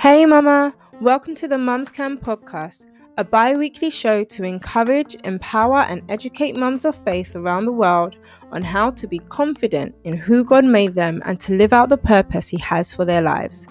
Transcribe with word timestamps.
Hey, 0.00 0.26
Mama! 0.26 0.74
Welcome 1.00 1.36
to 1.36 1.46
the 1.46 1.58
Mums 1.58 1.92
Can 1.92 2.18
podcast, 2.18 2.86
a 3.18 3.22
bi 3.22 3.54
weekly 3.54 3.90
show 3.90 4.24
to 4.24 4.42
encourage, 4.42 5.14
empower, 5.22 5.82
and 5.82 6.02
educate 6.10 6.56
mums 6.56 6.84
of 6.84 6.96
faith 6.96 7.36
around 7.36 7.66
the 7.66 7.72
world 7.72 8.16
on 8.50 8.62
how 8.62 8.90
to 8.90 9.06
be 9.06 9.20
confident 9.20 9.94
in 10.02 10.16
who 10.16 10.42
God 10.42 10.64
made 10.64 10.96
them 10.96 11.22
and 11.24 11.38
to 11.42 11.54
live 11.54 11.72
out 11.72 11.88
the 11.88 11.96
purpose 11.96 12.48
He 12.48 12.58
has 12.58 12.92
for 12.92 13.04
their 13.04 13.22
lives. 13.22 13.68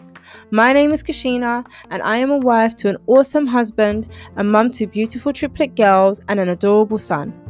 My 0.51 0.71
name 0.71 0.93
is 0.93 1.03
Kashina, 1.03 1.65
and 1.91 2.01
I 2.01 2.15
am 2.15 2.31
a 2.31 2.37
wife 2.37 2.77
to 2.77 2.87
an 2.87 2.95
awesome 3.07 3.45
husband, 3.45 4.07
a 4.37 4.43
mum 4.45 4.71
to 4.71 4.87
beautiful 4.87 5.33
triplet 5.33 5.75
girls, 5.75 6.21
and 6.29 6.39
an 6.39 6.47
adorable 6.47 6.97
son. 6.97 7.46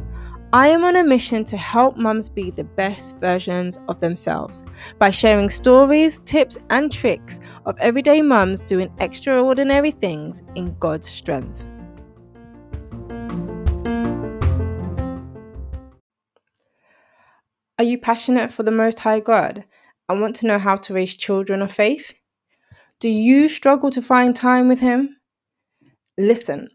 I 0.50 0.68
am 0.68 0.82
on 0.82 0.96
a 0.96 1.04
mission 1.04 1.44
to 1.44 1.58
help 1.58 1.98
mums 1.98 2.30
be 2.30 2.50
the 2.50 2.64
best 2.64 3.18
versions 3.18 3.78
of 3.86 4.00
themselves 4.00 4.64
by 4.98 5.10
sharing 5.10 5.50
stories, 5.50 6.20
tips, 6.20 6.56
and 6.70 6.90
tricks 6.90 7.38
of 7.66 7.76
everyday 7.80 8.22
mums 8.22 8.62
doing 8.62 8.90
extraordinary 8.98 9.90
things 9.90 10.42
in 10.54 10.74
God's 10.78 11.06
strength. 11.06 11.66
Are 17.78 17.84
you 17.84 17.98
passionate 17.98 18.50
for 18.50 18.62
the 18.62 18.70
Most 18.70 19.00
High 19.00 19.20
God 19.20 19.64
and 20.08 20.22
want 20.22 20.34
to 20.36 20.46
know 20.46 20.58
how 20.58 20.76
to 20.76 20.94
raise 20.94 21.14
children 21.14 21.60
of 21.60 21.70
faith? 21.70 22.14
Do 23.00 23.10
you 23.10 23.48
struggle 23.48 23.90
to 23.90 24.00
find 24.00 24.34
time 24.34 24.66
with 24.66 24.80
Him? 24.80 25.18
Listen, 26.16 26.68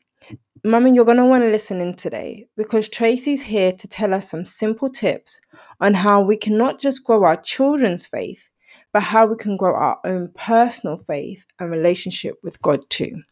Mummy, 0.66 0.94
you're 0.94 1.03
going 1.03 1.17
to 1.17 1.26
want 1.26 1.44
to 1.44 1.49
listen 1.49 1.81
in 1.81 1.94
today 1.94 2.48
because 2.55 2.88
Tracy's 2.88 3.41
here 3.41 3.73
to 3.73 3.85
tell 3.85 4.13
us 4.13 4.30
some 4.30 4.45
simple 4.45 4.88
tips 4.88 5.41
on 5.81 5.94
how 5.94 6.22
we 6.22 6.38
can 6.38 6.58
not 6.58 6.80
just 6.80 7.03
grow 7.03 7.26
our 7.26 7.36
children's 7.36 8.08
faith, 8.08 8.49
but 8.94 9.03
how 9.03 9.26
we 9.26 9.36
can 9.36 9.58
grow 9.58 9.75
our 9.75 10.00
own 10.06 10.31
personal 10.38 11.03
faith 11.06 11.45
and 11.59 11.69
relationship 11.69 12.36
with 12.44 12.61
God 12.61 12.89
too. 12.89 13.23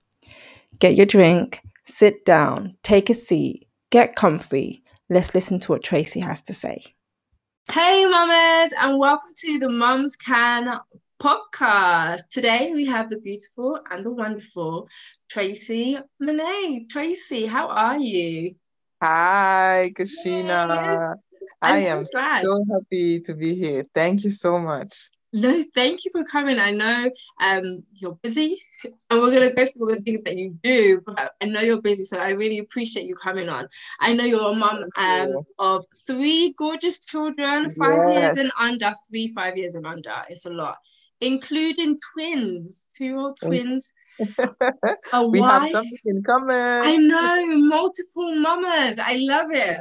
Get 0.79 0.95
your 0.95 1.05
drink, 1.05 1.61
sit 1.85 2.25
down, 2.25 2.75
take 2.83 3.09
a 3.09 3.13
seat, 3.13 3.65
get 3.91 4.17
comfy. 4.17 4.83
Let's 5.09 5.33
listen 5.33 5.57
to 5.61 5.71
what 5.71 5.83
Tracy 5.83 6.19
has 6.19 6.41
to 6.41 6.53
say. 6.53 6.83
Hey, 7.71 8.03
mamas, 8.09 8.73
and 8.77 8.99
welcome 8.99 9.31
to 9.37 9.57
the 9.57 9.69
Mums 9.69 10.17
Can 10.17 10.77
podcast. 11.21 12.29
Today 12.29 12.71
we 12.73 12.87
have 12.87 13.07
the 13.07 13.17
beautiful 13.17 13.79
and 13.91 14.03
the 14.03 14.09
wonderful 14.09 14.89
Tracy 15.29 15.99
Monet. 16.19 16.87
Tracy, 16.89 17.45
how 17.45 17.67
are 17.67 17.99
you? 17.99 18.55
Hi, 19.03 19.93
Kashina. 19.95 21.15
I 21.61 21.77
am 21.77 22.07
so, 22.07 22.41
so 22.41 22.65
happy 22.71 23.19
to 23.19 23.35
be 23.35 23.53
here. 23.53 23.85
Thank 23.93 24.23
you 24.23 24.31
so 24.31 24.57
much. 24.57 25.11
No, 25.31 25.63
thank 25.75 26.03
you 26.03 26.11
for 26.11 26.23
coming. 26.25 26.59
I 26.59 26.71
know 26.71 27.09
um, 27.41 27.83
you're 27.93 28.17
busy 28.23 28.61
and 28.83 29.21
we're 29.21 29.31
going 29.31 29.47
to 29.47 29.55
go 29.55 29.65
through 29.65 29.89
all 29.89 29.95
the 29.95 30.01
things 30.01 30.23
that 30.23 30.35
you 30.35 30.57
do, 30.63 31.01
but 31.05 31.33
I 31.39 31.45
know 31.45 31.61
you're 31.61 31.81
busy, 31.81 32.03
so 32.03 32.19
I 32.19 32.31
really 32.31 32.57
appreciate 32.57 33.05
you 33.05 33.15
coming 33.15 33.47
on. 33.47 33.67
I 33.99 34.11
know 34.13 34.25
you're 34.25 34.51
a 34.51 34.55
mom 34.55 34.83
um, 34.97 35.35
of 35.59 35.85
three 36.05 36.53
gorgeous 36.57 36.99
children, 37.05 37.69
five 37.69 38.09
yes. 38.09 38.21
years 38.21 38.37
and 38.39 38.51
under, 38.59 38.93
three, 39.07 39.27
five 39.29 39.55
years 39.55 39.75
and 39.75 39.85
under. 39.85 40.15
It's 40.27 40.45
a 40.45 40.49
lot, 40.49 40.77
including 41.21 41.97
twins, 42.13 42.87
two 42.97 43.17
old 43.17 43.37
mm. 43.39 43.47
twins. 43.47 43.93
a 45.13 45.27
we 45.27 45.39
wife. 45.39 45.61
have 45.61 45.71
something 45.71 45.99
in 46.05 46.23
common. 46.23 46.55
I 46.55 46.95
know, 46.97 47.45
multiple 47.57 48.35
mamas. 48.35 48.99
I 48.99 49.15
love 49.19 49.47
it. 49.51 49.77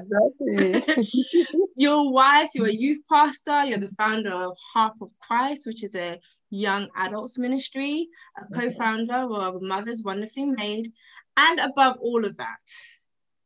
Exactly. 0.79 1.45
your 1.77 2.13
wife, 2.13 2.51
you're 2.55 2.69
a 2.69 2.73
youth 2.73 3.01
pastor, 3.11 3.65
you're 3.65 3.79
the 3.79 3.89
founder 3.99 4.33
of 4.33 4.57
Harp 4.73 4.95
of 5.03 5.11
Christ, 5.21 5.67
which 5.67 5.83
is 5.83 5.95
a 5.95 6.19
young 6.51 6.89
adults 6.97 7.39
ministry, 7.39 8.09
a 8.37 8.43
mm-hmm. 8.43 8.61
co-founder 8.61 9.35
of 9.35 9.63
Mothers 9.63 10.03
Wonderfully 10.05 10.47
Made, 10.47 10.93
and 11.37 11.61
above 11.61 11.97
all 12.00 12.25
of 12.25 12.37
that, 12.37 12.59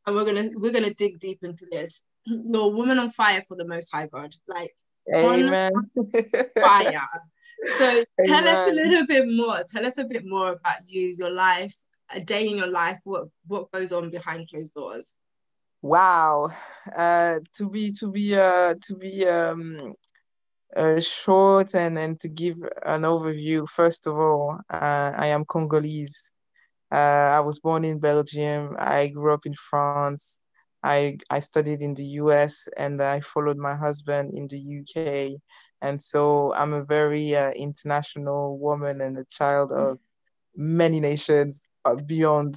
and 0.05 0.15
we're 0.15 0.25
gonna 0.25 0.49
we're 0.55 0.71
gonna 0.71 0.93
dig 0.93 1.19
deep 1.19 1.39
into 1.43 1.65
this. 1.71 2.03
You're 2.25 2.63
a 2.63 2.67
woman 2.67 2.99
on 2.99 3.11
fire 3.11 3.43
for 3.47 3.55
the 3.55 3.65
Most 3.65 3.91
High 3.91 4.07
God, 4.07 4.33
like 4.47 4.75
Amen. 5.13 5.71
fire. 6.59 7.07
So 7.77 8.03
tell 8.25 8.47
Amen. 8.47 8.55
us 8.55 8.67
a 8.67 8.71
little 8.71 9.05
bit 9.05 9.27
more. 9.27 9.63
Tell 9.69 9.85
us 9.85 9.97
a 9.97 10.03
bit 10.03 10.25
more 10.25 10.53
about 10.53 10.87
you, 10.87 11.15
your 11.17 11.31
life, 11.31 11.75
a 12.13 12.19
day 12.19 12.47
in 12.47 12.57
your 12.57 12.67
life. 12.67 12.99
What 13.03 13.27
what 13.47 13.71
goes 13.71 13.91
on 13.91 14.09
behind 14.09 14.49
closed 14.49 14.73
doors? 14.73 15.13
Wow, 15.81 16.51
uh, 16.95 17.39
to 17.57 17.69
be 17.69 17.91
to 17.99 18.11
be 18.11 18.35
uh, 18.35 18.75
to 18.81 18.95
be 18.95 19.27
um, 19.27 19.93
uh, 20.75 20.99
short 20.99 21.75
and 21.75 21.97
and 21.97 22.19
to 22.19 22.29
give 22.29 22.57
an 22.85 23.01
overview. 23.01 23.67
First 23.69 24.07
of 24.07 24.17
all, 24.17 24.59
uh, 24.69 25.11
I 25.15 25.27
am 25.27 25.45
Congolese. 25.45 26.31
Uh, 26.91 27.29
I 27.37 27.39
was 27.39 27.59
born 27.59 27.83
in 27.85 27.99
Belgium. 27.99 28.75
I 28.79 29.09
grew 29.09 29.33
up 29.33 29.45
in 29.45 29.53
France. 29.53 30.39
I 30.83 31.17
I 31.29 31.39
studied 31.39 31.81
in 31.81 31.93
the 31.93 32.05
U.S. 32.23 32.67
and 32.77 33.01
I 33.01 33.19
followed 33.21 33.57
my 33.57 33.75
husband 33.75 34.33
in 34.33 34.47
the 34.47 34.59
U.K. 34.59 35.37
And 35.85 36.01
so 36.01 36.53
I'm 36.55 36.73
a 36.73 36.83
very 36.83 37.35
uh, 37.35 37.51
international 37.51 38.57
woman 38.59 39.01
and 39.01 39.17
a 39.17 39.25
child 39.25 39.71
of 39.71 39.99
many 40.55 40.99
nations 40.99 41.65
uh, 41.85 41.95
beyond 41.95 42.55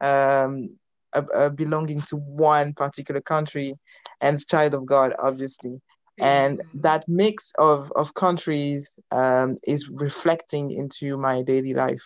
um, 0.00 0.76
uh, 1.12 1.22
uh, 1.34 1.50
belonging 1.50 2.00
to 2.08 2.16
one 2.16 2.74
particular 2.74 3.20
country 3.20 3.74
and 4.20 4.46
child 4.46 4.74
of 4.74 4.86
God, 4.86 5.14
obviously. 5.18 5.80
And 6.20 6.60
that 6.74 7.04
mix 7.08 7.52
of, 7.58 7.92
of 7.96 8.14
countries 8.14 8.98
um, 9.10 9.56
is 9.64 9.88
reflecting 9.90 10.70
into 10.70 11.16
my 11.18 11.42
daily 11.42 11.74
life. 11.74 12.04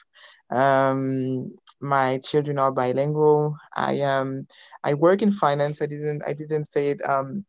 Um, 0.51 1.55
my 1.81 2.19
children 2.19 2.59
are 2.59 2.73
bilingual. 2.73 3.57
I 3.77 4.01
um 4.03 4.47
I 4.85 4.95
work 4.95 5.23
in 5.23 5.33
finance. 5.33 5.83
I 5.83 5.87
didn't 5.87 6.23
I 6.27 6.35
didn't 6.35 6.65
say 6.65 6.89
it 6.91 7.01
um 7.09 7.45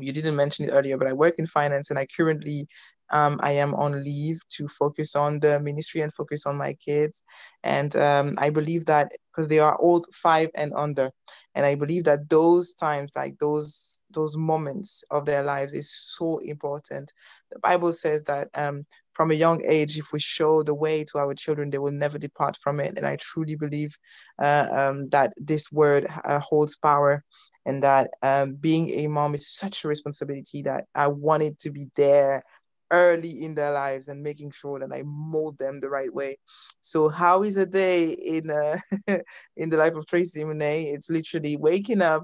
you 0.00 0.12
didn't 0.12 0.36
mention 0.36 0.66
it 0.66 0.72
earlier, 0.72 0.96
but 0.96 1.06
I 1.08 1.12
work 1.12 1.34
in 1.38 1.46
finance 1.46 1.90
and 1.90 1.98
I 1.98 2.06
currently 2.06 2.66
um, 3.10 3.38
I 3.42 3.52
am 3.52 3.74
on 3.74 4.02
leave 4.02 4.40
to 4.56 4.66
focus 4.66 5.14
on 5.14 5.38
the 5.40 5.60
ministry 5.60 6.00
and 6.00 6.12
focus 6.12 6.46
on 6.46 6.56
my 6.56 6.74
kids. 6.74 7.22
And 7.62 7.94
um, 7.96 8.34
I 8.38 8.50
believe 8.50 8.86
that 8.86 9.12
because 9.30 9.48
they 9.48 9.58
are 9.58 9.78
old 9.80 10.06
five 10.12 10.50
and 10.54 10.72
under, 10.74 11.10
and 11.54 11.64
I 11.66 11.74
believe 11.74 12.04
that 12.04 12.28
those 12.28 12.74
times, 12.74 13.12
like 13.14 13.38
those 13.38 14.00
those 14.10 14.36
moments 14.36 15.04
of 15.10 15.26
their 15.26 15.42
lives, 15.42 15.74
is 15.74 15.92
so 15.92 16.38
important. 16.38 17.12
The 17.50 17.58
Bible 17.60 17.92
says 17.92 18.24
that 18.24 18.48
um, 18.54 18.86
from 19.12 19.30
a 19.30 19.34
young 19.34 19.62
age, 19.64 19.96
if 19.96 20.12
we 20.12 20.20
show 20.20 20.62
the 20.62 20.74
way 20.74 21.04
to 21.04 21.18
our 21.18 21.34
children, 21.34 21.70
they 21.70 21.78
will 21.78 21.92
never 21.92 22.18
depart 22.18 22.56
from 22.56 22.80
it. 22.80 22.96
And 22.96 23.06
I 23.06 23.16
truly 23.16 23.56
believe 23.56 23.96
uh, 24.42 24.66
um, 24.72 25.08
that 25.10 25.32
this 25.36 25.70
word 25.70 26.06
uh, 26.24 26.40
holds 26.40 26.76
power 26.76 27.22
and 27.66 27.82
that 27.82 28.10
um, 28.22 28.54
being 28.54 28.90
a 28.90 29.06
mom 29.06 29.34
is 29.34 29.48
such 29.48 29.84
a 29.84 29.88
responsibility 29.88 30.62
that 30.62 30.84
I 30.94 31.08
wanted 31.08 31.58
to 31.60 31.70
be 31.70 31.86
there 31.96 32.42
early 32.90 33.42
in 33.42 33.54
their 33.54 33.72
lives 33.72 34.08
and 34.08 34.22
making 34.22 34.50
sure 34.52 34.78
that 34.78 34.92
I 34.92 35.02
mold 35.04 35.58
them 35.58 35.80
the 35.80 35.88
right 35.88 36.12
way. 36.12 36.38
So 36.80 37.08
how 37.08 37.42
is 37.42 37.56
a 37.56 37.66
day 37.66 38.10
in 38.10 38.50
uh, 38.50 38.78
in 39.56 39.70
the 39.70 39.76
life 39.76 39.94
of 39.94 40.06
Tracy 40.06 40.44
Monet? 40.44 40.84
It's 40.84 41.10
literally 41.10 41.56
waking 41.56 42.02
up, 42.02 42.22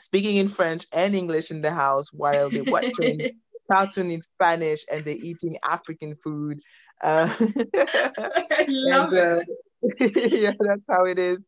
speaking 0.00 0.36
in 0.36 0.48
French 0.48 0.86
and 0.92 1.14
English 1.14 1.50
in 1.50 1.62
the 1.62 1.70
house 1.70 2.12
while 2.12 2.50
they're 2.50 2.64
watching 2.64 3.30
cartoon 3.70 4.10
in 4.10 4.22
Spanish 4.22 4.84
and 4.90 5.04
they're 5.04 5.16
eating 5.16 5.56
African 5.62 6.16
food. 6.16 6.60
Uh, 7.02 7.32
I 7.40 8.66
love 8.68 9.12
and, 9.12 9.42
it. 9.42 9.48
Uh, 10.00 10.36
yeah, 10.36 10.52
that's 10.58 10.82
how 10.90 11.04
it 11.04 11.18
is. 11.18 11.38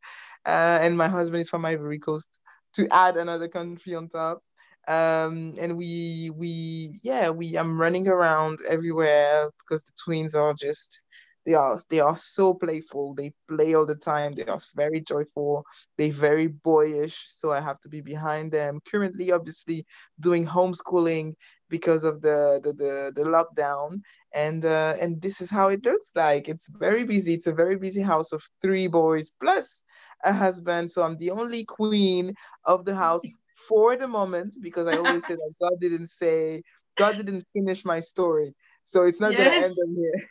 Uh, 0.47 0.78
and 0.81 0.97
my 0.97 1.08
husband 1.08 1.42
is 1.42 1.50
from 1.50 1.66
Ivory 1.66 1.98
Coast 1.98 2.39
to 2.75 2.88
add 2.92 3.16
another 3.16 3.48
country 3.48 3.94
on 3.94 4.08
top. 4.08 4.42
Um, 4.88 5.54
and 5.60 5.76
we 5.76 6.31
we 6.34 6.99
yeah 7.05 7.31
we 7.31 7.56
I'm 7.56 7.78
running 7.81 8.08
around 8.08 8.58
everywhere 8.69 9.50
because 9.58 9.82
the 9.84 9.93
twins 10.02 10.34
are 10.34 10.55
just 10.55 11.02
they 11.46 11.54
are 11.54 11.78
they 11.88 12.00
are 12.00 12.16
so 12.16 12.54
playful. 12.54 13.14
They 13.14 13.32
play 13.48 13.75
all 13.75 13.87
the 13.87 13.96
time. 13.96 14.32
They 14.32 14.44
are 14.44 14.58
very 14.75 15.00
joyful. 15.00 15.64
They 15.96 16.10
very 16.10 16.48
boyish. 16.48 17.16
So 17.28 17.52
i 17.52 17.60
have 17.60 17.81
to 17.81 17.88
be 17.88 18.00
behind 18.00 18.52
them. 18.52 18.81
Currently 18.90 19.32
obviously 19.32 19.87
doing 20.20 20.46
homeschooling 20.46 21.34
because 21.69 22.04
of 22.04 22.20
the 22.20 22.60
the 22.62 22.72
the, 22.72 23.12
the 23.14 23.28
lockdown. 23.28 24.00
And 24.34 24.64
uh, 24.64 24.94
and 25.00 25.20
this 25.20 25.40
is 25.40 25.50
how 25.50 25.69
it 25.69 25.84
looks 25.84 26.12
like. 26.14 26.48
It's 26.48 26.69
very 26.69 27.04
busy. 27.04 27.34
It's 27.34 27.46
a 27.46 27.54
very 27.54 27.76
busy 27.76 28.02
house 28.02 28.32
of 28.32 28.43
three 28.62 28.86
boys 28.86 29.32
plus 29.43 29.82
a 30.25 30.32
husband. 30.32 30.90
So 30.90 31.02
I'm 31.02 31.16
the 31.16 31.31
only 31.31 31.64
queen 31.64 32.34
of 32.64 32.84
the 32.84 32.94
house 32.94 33.22
for 33.69 33.96
the 33.96 34.08
moment 34.08 34.56
because 34.60 34.86
I 34.86 34.96
always 34.96 35.26
say 35.26 35.34
that 35.34 35.54
God 35.60 35.72
didn't 35.81 36.08
say, 36.08 36.62
God 36.96 37.16
didn't 37.16 37.46
finish 37.52 37.84
my 37.84 38.00
story. 38.00 38.54
So 38.90 39.04
it's 39.04 39.20
not 39.20 39.31
yes. 39.31 39.72
gonna 39.76 39.88
end 39.88 40.26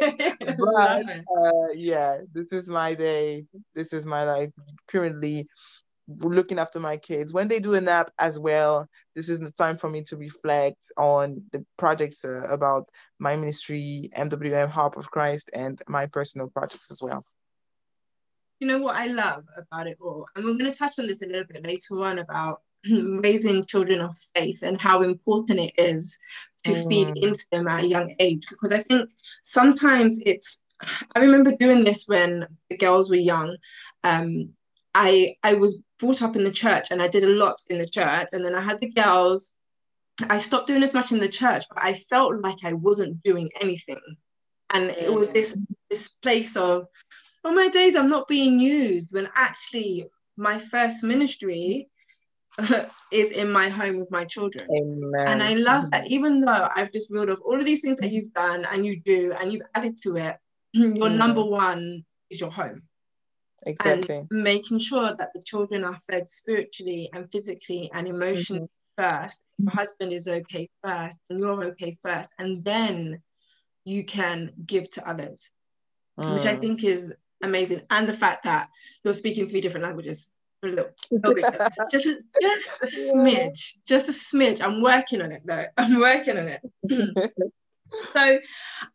here. 0.00 0.36
but 0.58 1.04
uh, 1.06 1.72
yeah, 1.74 2.20
this 2.32 2.50
is 2.50 2.70
my 2.70 2.94
day. 2.94 3.44
This 3.74 3.92
is 3.92 4.06
my 4.06 4.24
life. 4.24 4.52
Currently 4.88 5.46
looking 6.08 6.58
after 6.58 6.80
my 6.80 6.96
kids. 6.96 7.34
When 7.34 7.46
they 7.46 7.60
do 7.60 7.74
a 7.74 7.80
nap 7.80 8.10
as 8.18 8.40
well, 8.40 8.88
this 9.14 9.28
is 9.28 9.38
the 9.38 9.52
time 9.52 9.76
for 9.76 9.90
me 9.90 10.02
to 10.04 10.16
reflect 10.16 10.90
on 10.96 11.42
the 11.52 11.62
projects 11.76 12.24
uh, 12.24 12.46
about 12.48 12.88
my 13.18 13.36
ministry, 13.36 14.08
MWM 14.16 14.70
Harp 14.70 14.96
of 14.96 15.10
Christ, 15.10 15.50
and 15.52 15.78
my 15.86 16.06
personal 16.06 16.48
projects 16.48 16.90
as 16.90 17.02
well. 17.02 17.22
You 18.60 18.68
know 18.68 18.78
what 18.78 18.96
I 18.96 19.08
love 19.08 19.44
about 19.58 19.88
it 19.88 19.98
all, 20.00 20.26
and 20.34 20.46
we're 20.46 20.56
going 20.56 20.72
to 20.72 20.78
touch 20.78 20.94
on 20.98 21.06
this 21.06 21.20
a 21.20 21.26
little 21.26 21.44
bit 21.44 21.66
later 21.66 22.02
on 22.02 22.18
about 22.18 22.62
raising 22.90 23.64
children 23.66 24.00
of 24.00 24.16
faith 24.34 24.62
and 24.62 24.80
how 24.80 25.02
important 25.02 25.60
it 25.60 25.72
is 25.76 26.18
to 26.64 26.72
mm. 26.72 26.88
feed 26.88 27.16
into 27.16 27.44
them 27.52 27.68
at 27.68 27.84
a 27.84 27.88
young 27.88 28.14
age. 28.18 28.46
Because 28.48 28.72
I 28.72 28.82
think 28.82 29.10
sometimes 29.42 30.20
it's 30.24 30.62
I 31.14 31.20
remember 31.20 31.54
doing 31.56 31.84
this 31.84 32.06
when 32.06 32.46
the 32.68 32.76
girls 32.76 33.10
were 33.10 33.16
young. 33.16 33.56
Um, 34.04 34.50
I 34.94 35.36
I 35.42 35.54
was 35.54 35.82
brought 35.98 36.22
up 36.22 36.36
in 36.36 36.44
the 36.44 36.50
church 36.50 36.90
and 36.90 37.02
I 37.02 37.08
did 37.08 37.24
a 37.24 37.28
lot 37.28 37.56
in 37.68 37.78
the 37.78 37.88
church, 37.88 38.28
and 38.32 38.44
then 38.44 38.54
I 38.54 38.60
had 38.60 38.80
the 38.80 38.90
girls. 38.90 39.52
I 40.28 40.38
stopped 40.38 40.66
doing 40.66 40.82
as 40.82 40.94
much 40.94 41.12
in 41.12 41.20
the 41.20 41.28
church, 41.28 41.64
but 41.68 41.82
I 41.82 41.94
felt 41.94 42.42
like 42.42 42.64
I 42.64 42.72
wasn't 42.72 43.22
doing 43.22 43.50
anything, 43.60 44.00
and 44.70 44.90
it 44.90 45.12
was 45.12 45.28
this 45.28 45.56
this 45.90 46.08
place 46.08 46.56
of, 46.56 46.86
on 47.44 47.54
my 47.54 47.68
days 47.68 47.94
I'm 47.94 48.08
not 48.08 48.28
being 48.28 48.58
used. 48.58 49.14
When 49.14 49.28
actually 49.34 50.08
my 50.36 50.58
first 50.58 51.04
ministry 51.04 51.89
is 53.12 53.30
in 53.32 53.50
my 53.50 53.68
home 53.68 53.98
with 53.98 54.10
my 54.10 54.24
children. 54.24 54.68
Amen. 54.80 55.26
And 55.26 55.42
I 55.42 55.54
love 55.54 55.90
that, 55.90 56.06
even 56.06 56.40
though 56.40 56.68
I've 56.74 56.92
just 56.92 57.10
reeled 57.10 57.30
off 57.30 57.40
all 57.44 57.58
of 57.58 57.64
these 57.64 57.80
things 57.80 57.98
that 57.98 58.12
you've 58.12 58.32
done 58.32 58.66
and 58.70 58.84
you 58.84 59.00
do 59.00 59.32
and 59.38 59.52
you've 59.52 59.62
added 59.74 59.96
to 60.02 60.16
it, 60.16 60.36
your 60.72 61.08
mm. 61.08 61.16
number 61.16 61.44
one 61.44 62.04
is 62.30 62.40
your 62.40 62.50
home. 62.50 62.82
Exactly. 63.66 64.26
And 64.30 64.42
making 64.42 64.78
sure 64.78 65.14
that 65.14 65.30
the 65.34 65.42
children 65.42 65.84
are 65.84 65.98
fed 66.10 66.28
spiritually 66.28 67.10
and 67.12 67.30
physically 67.30 67.90
and 67.92 68.08
emotionally 68.08 68.68
mm-hmm. 68.98 69.18
first. 69.18 69.42
Your 69.58 69.70
husband 69.70 70.12
is 70.12 70.26
okay 70.28 70.68
first, 70.82 71.18
and 71.28 71.38
you're 71.38 71.64
okay 71.64 71.96
first, 72.02 72.30
and 72.38 72.64
then 72.64 73.20
you 73.84 74.04
can 74.04 74.52
give 74.64 74.90
to 74.92 75.08
others, 75.08 75.50
mm. 76.18 76.32
which 76.32 76.46
I 76.46 76.56
mm. 76.56 76.60
think 76.60 76.84
is 76.84 77.12
amazing. 77.42 77.82
And 77.90 78.08
the 78.08 78.14
fact 78.14 78.44
that 78.44 78.68
you're 79.04 79.12
speaking 79.12 79.48
three 79.48 79.60
different 79.60 79.84
languages. 79.84 80.28
Little, 80.62 80.90
just, 81.90 82.06
a, 82.06 82.18
just 82.40 82.70
a 82.82 82.86
smidge, 82.86 83.72
just 83.86 84.08
a 84.10 84.12
smidge. 84.12 84.60
I'm 84.60 84.82
working 84.82 85.22
on 85.22 85.32
it 85.32 85.42
though. 85.44 85.64
I'm 85.78 85.98
working 85.98 86.36
on 86.36 86.48
it. 86.48 86.60
so 88.12 88.38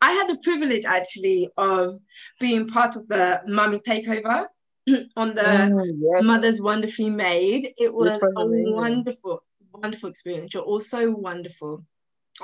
I 0.00 0.12
had 0.12 0.28
the 0.28 0.38
privilege 0.44 0.84
actually 0.84 1.50
of 1.56 1.98
being 2.38 2.68
part 2.68 2.94
of 2.94 3.08
the 3.08 3.42
Mummy 3.48 3.80
Takeover 3.80 4.46
on 5.16 5.34
the 5.34 5.72
oh, 5.72 5.84
yes. 6.14 6.22
Mothers 6.22 6.60
Wonderfully 6.60 7.10
Made. 7.10 7.74
It 7.78 7.92
was 7.92 8.20
a 8.22 8.30
wonderful, 8.36 9.42
wonderful 9.72 10.08
experience. 10.08 10.54
You're 10.54 10.62
also 10.62 11.10
wonderful. 11.10 11.84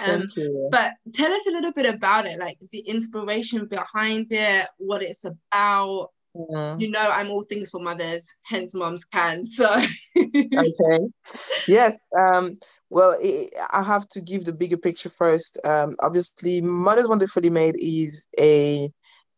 Um, 0.04 0.26
but 0.70 0.94
tell 1.12 1.32
us 1.32 1.46
a 1.46 1.50
little 1.50 1.72
bit 1.72 1.86
about 1.86 2.26
it, 2.26 2.40
like 2.40 2.58
the 2.72 2.80
inspiration 2.80 3.66
behind 3.66 4.32
it, 4.32 4.66
what 4.78 5.02
it's 5.02 5.24
about. 5.24 6.10
Mm. 6.36 6.80
You 6.80 6.90
know, 6.90 7.10
I'm 7.10 7.30
all 7.30 7.42
things 7.42 7.70
for 7.70 7.80
mothers, 7.80 8.34
hence 8.42 8.74
moms 8.74 9.04
can. 9.04 9.44
So, 9.44 9.70
okay, 10.16 11.00
yes. 11.68 11.96
Um, 12.18 12.54
well, 12.88 13.16
it, 13.20 13.54
I 13.70 13.82
have 13.82 14.08
to 14.08 14.20
give 14.20 14.44
the 14.44 14.52
bigger 14.52 14.76
picture 14.76 15.10
first. 15.10 15.58
Um, 15.64 15.94
obviously, 16.00 16.60
Mothers 16.60 17.08
Wonderfully 17.08 17.50
Made 17.50 17.76
is 17.78 18.26
a, 18.38 18.90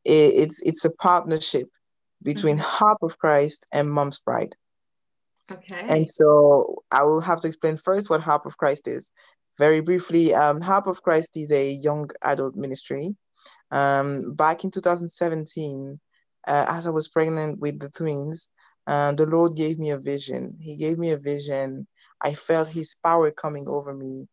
a 0.06 0.28
it's 0.28 0.62
it's 0.62 0.84
a 0.84 0.90
partnership 0.90 1.68
between 2.22 2.56
mm-hmm. 2.56 2.84
Harp 2.84 2.98
of 3.02 3.18
Christ 3.18 3.66
and 3.72 3.90
Mom's 3.90 4.18
Pride. 4.18 4.54
Okay. 5.50 5.84
And 5.88 6.08
so 6.08 6.82
I 6.90 7.02
will 7.02 7.20
have 7.20 7.40
to 7.42 7.48
explain 7.48 7.76
first 7.76 8.08
what 8.08 8.22
Harp 8.22 8.46
of 8.46 8.56
Christ 8.56 8.88
is. 8.88 9.12
Very 9.58 9.80
briefly, 9.80 10.34
um, 10.34 10.60
Harp 10.60 10.86
of 10.86 11.02
Christ 11.02 11.36
is 11.36 11.52
a 11.52 11.68
young 11.68 12.10
adult 12.22 12.56
ministry. 12.56 13.14
Um, 13.70 14.34
back 14.34 14.64
in 14.64 14.70
2017, 14.70 16.00
uh, 16.46 16.66
as 16.68 16.86
I 16.86 16.90
was 16.90 17.08
pregnant 17.08 17.60
with 17.60 17.80
the 17.80 17.90
twins, 17.90 18.48
uh, 18.86 19.12
the 19.12 19.26
Lord 19.26 19.56
gave 19.56 19.78
me 19.78 19.90
a 19.90 19.98
vision. 19.98 20.56
He 20.60 20.76
gave 20.76 20.98
me 20.98 21.10
a 21.10 21.18
vision 21.18 21.86
I 22.24 22.34
felt 22.34 22.68
his 22.68 22.96
power 23.04 23.30
coming 23.30 23.68
over 23.68 23.92
me 23.94 24.28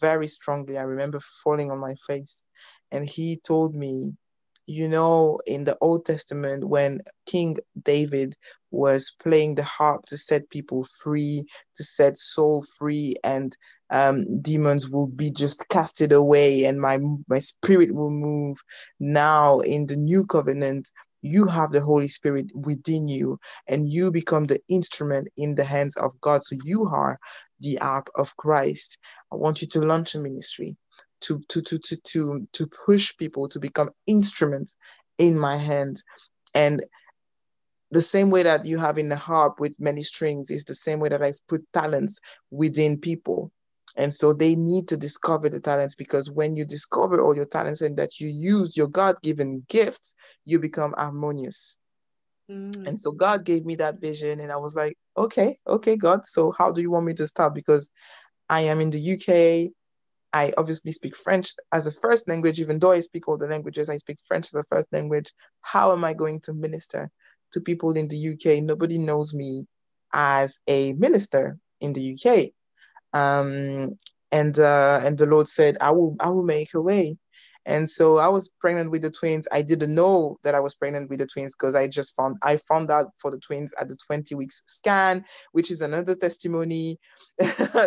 very 0.00 0.28
strongly. 0.28 0.78
I 0.78 0.82
remember 0.82 1.18
falling 1.20 1.70
on 1.70 1.78
my 1.78 1.94
face. 2.06 2.44
And 2.92 3.08
he 3.08 3.38
told 3.44 3.74
me, 3.74 4.16
you 4.66 4.88
know, 4.88 5.38
in 5.46 5.64
the 5.64 5.76
Old 5.80 6.06
Testament, 6.06 6.64
when 6.68 7.00
King 7.26 7.56
David 7.82 8.36
was 8.70 9.10
playing 9.20 9.56
the 9.56 9.64
harp 9.64 10.06
to 10.06 10.16
set 10.16 10.48
people 10.50 10.84
free, 11.02 11.44
to 11.76 11.84
set 11.84 12.16
soul 12.18 12.62
free, 12.78 13.16
and 13.24 13.56
um, 13.90 14.40
demons 14.40 14.88
will 14.88 15.06
be 15.08 15.30
just 15.30 15.68
casted 15.68 16.12
away, 16.12 16.64
and 16.64 16.80
my 16.80 16.98
my 17.28 17.40
spirit 17.40 17.94
will 17.94 18.10
move. 18.10 18.58
Now 19.00 19.58
in 19.60 19.86
the 19.86 19.96
new 19.96 20.24
covenant, 20.24 20.90
you 21.24 21.46
have 21.46 21.72
the 21.72 21.80
Holy 21.80 22.08
Spirit 22.08 22.50
within 22.54 23.08
you 23.08 23.38
and 23.66 23.88
you 23.88 24.10
become 24.10 24.44
the 24.44 24.60
instrument 24.68 25.28
in 25.38 25.54
the 25.54 25.64
hands 25.64 25.96
of 25.96 26.20
God. 26.20 26.44
So 26.44 26.54
you 26.64 26.84
are 26.84 27.18
the 27.60 27.78
ark 27.78 28.10
of 28.14 28.36
Christ. 28.36 28.98
I 29.32 29.36
want 29.36 29.62
you 29.62 29.68
to 29.68 29.80
launch 29.80 30.14
a 30.14 30.18
ministry 30.18 30.76
to 31.22 31.40
to 31.48 31.62
to 31.62 31.78
to 31.78 31.96
to, 31.96 32.48
to 32.52 32.66
push 32.66 33.16
people 33.16 33.48
to 33.48 33.58
become 33.58 33.88
instruments 34.06 34.76
in 35.16 35.38
my 35.38 35.56
hands. 35.56 36.04
And 36.54 36.84
the 37.90 38.02
same 38.02 38.30
way 38.30 38.42
that 38.42 38.66
you 38.66 38.76
have 38.76 38.98
in 38.98 39.08
the 39.08 39.16
harp 39.16 39.60
with 39.60 39.74
many 39.78 40.02
strings 40.02 40.50
is 40.50 40.64
the 40.64 40.74
same 40.74 41.00
way 41.00 41.08
that 41.08 41.22
I've 41.22 41.40
put 41.48 41.64
talents 41.72 42.20
within 42.50 43.00
people. 43.00 43.50
And 43.96 44.12
so 44.12 44.32
they 44.32 44.56
need 44.56 44.88
to 44.88 44.96
discover 44.96 45.48
the 45.48 45.60
talents 45.60 45.94
because 45.94 46.30
when 46.30 46.56
you 46.56 46.64
discover 46.64 47.22
all 47.22 47.36
your 47.36 47.44
talents 47.44 47.80
and 47.80 47.96
that 47.96 48.18
you 48.20 48.28
use 48.28 48.76
your 48.76 48.88
God 48.88 49.16
given 49.22 49.64
gifts, 49.68 50.14
you 50.44 50.58
become 50.58 50.94
harmonious. 50.96 51.78
Mm. 52.50 52.86
And 52.86 52.98
so 52.98 53.12
God 53.12 53.44
gave 53.44 53.64
me 53.64 53.76
that 53.76 54.00
vision, 54.00 54.40
and 54.40 54.52
I 54.52 54.56
was 54.56 54.74
like, 54.74 54.98
okay, 55.16 55.58
okay, 55.66 55.96
God. 55.96 56.24
So 56.24 56.52
how 56.52 56.72
do 56.72 56.82
you 56.82 56.90
want 56.90 57.06
me 57.06 57.14
to 57.14 57.26
start? 57.26 57.54
Because 57.54 57.90
I 58.48 58.62
am 58.62 58.80
in 58.80 58.90
the 58.90 59.14
UK. 59.14 59.72
I 60.32 60.52
obviously 60.58 60.90
speak 60.90 61.14
French 61.14 61.54
as 61.72 61.86
a 61.86 61.92
first 61.92 62.28
language, 62.28 62.60
even 62.60 62.80
though 62.80 62.90
I 62.90 63.00
speak 63.00 63.28
all 63.28 63.38
the 63.38 63.46
languages, 63.46 63.88
I 63.88 63.98
speak 63.98 64.18
French 64.26 64.46
as 64.46 64.54
a 64.54 64.64
first 64.64 64.92
language. 64.92 65.32
How 65.60 65.92
am 65.92 66.04
I 66.04 66.12
going 66.12 66.40
to 66.40 66.52
minister 66.52 67.08
to 67.52 67.60
people 67.60 67.92
in 67.92 68.08
the 68.08 68.32
UK? 68.32 68.62
Nobody 68.62 68.98
knows 68.98 69.32
me 69.32 69.66
as 70.12 70.58
a 70.66 70.92
minister 70.94 71.58
in 71.80 71.92
the 71.92 72.18
UK. 72.18 72.50
Um, 73.14 73.98
and 74.32 74.58
uh, 74.60 75.00
and 75.04 75.18
the 75.18 75.26
Lord 75.26 75.48
said, 75.48 75.78
I 75.82 75.92
will 75.92 76.16
I 76.20 76.30
will 76.30 76.44
make 76.44 76.74
a 76.74 76.82
way. 76.82 77.18
And 77.66 77.90
so 77.90 78.18
I 78.18 78.28
was 78.28 78.50
pregnant 78.60 78.90
with 78.92 79.02
the 79.02 79.12
twins. 79.12 79.48
I 79.52 79.62
didn't 79.62 79.94
know 79.94 80.38
that 80.44 80.56
I 80.56 80.60
was 80.60 80.74
pregnant 80.74 81.10
with 81.10 81.20
the 81.20 81.28
twins 81.28 81.54
because 81.56 81.76
I 81.76 81.88
just 81.88 82.16
found 82.16 82.38
I 82.42 82.58
found 82.58 82.90
out 82.90 83.08
for 83.18 83.30
the 83.30 83.40
twins 83.40 83.74
at 83.80 83.88
the 83.88 83.98
20 84.08 84.34
weeks 84.36 84.64
scan, 84.66 85.24
which 85.52 85.70
is 85.70 85.82
another 85.82 86.16
testimony. 86.16 86.98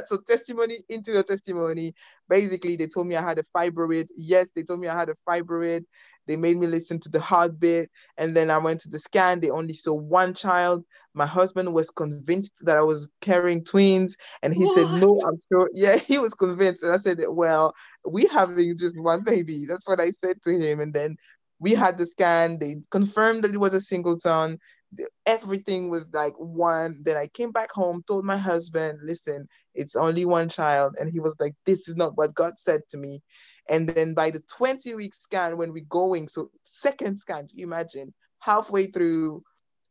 so 0.06 0.20
testimony 0.28 0.86
into 0.90 1.20
a 1.20 1.24
testimony. 1.24 1.96
Basically, 2.30 2.78
they 2.78 2.88
told 2.88 3.08
me 3.08 3.18
I 3.18 3.24
had 3.24 3.40
a 3.40 3.46
fibroid. 3.58 4.08
Yes, 4.18 4.50
they 4.56 4.64
told 4.64 4.82
me 4.82 4.90
I 4.90 5.00
had 5.00 5.10
a 5.10 5.18
fibroid. 5.30 5.86
They 6.28 6.36
made 6.36 6.58
me 6.58 6.68
listen 6.68 7.00
to 7.02 7.10
the 7.10 7.20
heartbeat. 7.20 7.90
And 8.18 8.36
then 8.36 8.52
I 8.52 8.58
went 8.58 8.82
to 8.82 8.90
the 8.90 9.00
scan. 9.00 9.40
They 9.40 9.50
only 9.50 9.76
saw 9.76 9.94
one 9.94 10.34
child. 10.34 10.84
My 11.14 11.26
husband 11.26 11.74
was 11.74 11.90
convinced 11.90 12.66
that 12.66 12.78
I 12.78 12.82
was 12.82 13.12
carrying 13.22 13.64
twins. 13.64 14.18
And 14.44 14.54
he 14.54 14.66
what? 14.66 14.76
said, 14.76 15.02
No, 15.02 15.22
I'm 15.26 15.40
sure. 15.52 15.70
Yeah, 15.74 15.98
he 15.98 16.18
was 16.18 16.34
convinced. 16.34 16.84
And 16.84 16.94
I 16.94 16.98
said, 16.98 17.20
Well, 17.28 17.74
we 18.08 18.28
having 18.28 18.78
just 18.78 19.00
one 19.00 19.24
baby. 19.24 19.66
That's 19.66 19.88
what 19.88 20.00
I 20.00 20.12
said 20.12 20.42
to 20.44 20.60
him. 20.60 20.80
And 20.80 20.94
then 20.94 21.18
we 21.60 21.74
had 21.74 21.98
the 21.98 22.06
scan. 22.06 22.60
They 22.60 22.78
confirmed 22.92 23.44
that 23.44 23.54
it 23.54 23.58
was 23.58 23.74
a 23.74 23.82
singleton 23.82 24.60
everything 25.26 25.90
was 25.90 26.14
like 26.14 26.34
one. 26.38 27.00
Then 27.04 27.18
I 27.18 27.28
came 27.28 27.52
back 27.52 27.72
home, 27.72 28.04
told 28.08 28.26
my 28.26 28.38
husband, 28.38 29.00
listen, 29.04 29.48
it's 29.74 29.96
only 29.96 30.26
one 30.26 30.50
child. 30.50 30.96
And 31.00 31.10
he 31.12 31.20
was 31.20 31.36
like, 31.40 31.54
this 31.66 31.88
is 31.88 31.96
not 31.96 32.18
what 32.18 32.34
God 32.34 32.58
said 32.58 32.82
to 32.90 32.98
me. 32.98 33.22
And 33.70 33.88
then 33.88 34.14
by 34.14 34.32
the 34.32 34.42
20 34.56 34.96
week 34.96 35.14
scan, 35.14 35.58
when 35.58 35.74
we're 35.74 35.86
going, 35.90 36.28
so 36.28 36.50
second 36.64 37.18
scan, 37.18 37.48
you 37.54 37.66
imagine 37.66 38.14
halfway 38.40 38.88
through, 38.88 39.44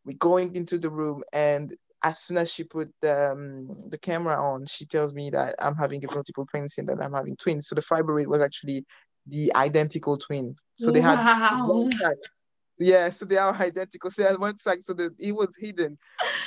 we're 0.05 0.17
going 0.17 0.55
into 0.55 0.79
the 0.79 0.91
room 0.91 1.23
and 1.33 1.75
as 2.03 2.21
soon 2.21 2.37
as 2.37 2.53
she 2.53 2.63
put 2.63 2.93
the, 3.01 3.33
um, 3.33 3.89
the 3.89 3.99
camera 3.99 4.37
on, 4.41 4.67
she 4.67 4.87
tells 4.87 5.13
me 5.13 5.31
that 5.31 5.57
I'm 5.59 5.75
having 5.75 6.05
a 6.05 6.15
multiple 6.15 6.47
pregnancy 6.47 6.81
and 6.81 6.89
that 6.89 7.03
I'm 7.03 7.13
having 7.13 7.37
twins. 7.37 7.69
So 7.69 7.75
the 7.75 7.81
fibroid 7.81 8.27
was 8.27 8.43
actually 8.43 8.85
the 9.27 9.53
identical 9.57 10.17
twin. 10.17 10.55
So 10.75 10.91
they 10.91 11.01
wow. 11.01 11.17
had 11.17 12.17
yeah, 12.79 13.09
so 13.11 13.25
they 13.25 13.37
are 13.37 13.55
identical. 13.55 14.11
So 14.11 14.23
had 14.23 14.39
one 14.39 14.57
sack, 14.59 14.79
so 14.83 14.95
that 14.95 15.15
it 15.19 15.33
was 15.33 15.55
hidden. 15.59 15.99